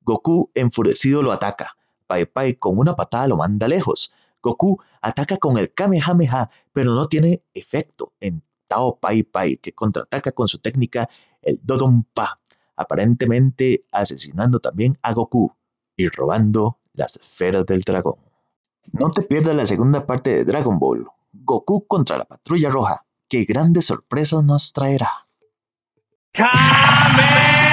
Goku 0.00 0.50
enfurecido 0.54 1.22
lo 1.22 1.30
ataca. 1.30 1.76
Pai 2.08 2.26
Pai 2.26 2.54
con 2.56 2.76
una 2.76 2.96
patada 2.96 3.28
lo 3.28 3.36
manda 3.36 3.68
lejos. 3.68 4.12
Goku 4.42 4.80
ataca 5.00 5.36
con 5.36 5.58
el 5.58 5.72
Kamehameha, 5.72 6.50
pero 6.72 6.92
no 6.94 7.06
tiene 7.06 7.44
efecto 7.54 8.12
en 8.18 8.42
Tao 8.66 8.98
Pai 8.98 9.22
Pai, 9.22 9.58
que 9.58 9.72
contraataca 9.72 10.32
con 10.32 10.48
su 10.48 10.58
técnica 10.58 11.08
el 11.40 11.60
Dodonpa, 11.62 12.40
aparentemente 12.74 13.84
asesinando 13.92 14.58
también 14.58 14.98
a 15.02 15.12
Goku 15.12 15.52
y 15.96 16.08
robando 16.08 16.78
las 16.94 17.14
esferas 17.14 17.64
del 17.64 17.82
dragón. 17.82 18.16
No 18.90 19.10
te 19.12 19.22
pierdas 19.22 19.54
la 19.54 19.66
segunda 19.66 20.04
parte 20.04 20.30
de 20.30 20.44
Dragon 20.44 20.80
Ball, 20.80 21.06
Goku 21.42 21.86
contra 21.86 22.16
la 22.16 22.24
Patrulla 22.24 22.70
Roja, 22.70 23.04
que 23.28 23.44
grandes 23.44 23.86
sorpresas 23.86 24.44
nos 24.44 24.72
traerá. 24.72 25.10
¡Kame! 26.32 27.63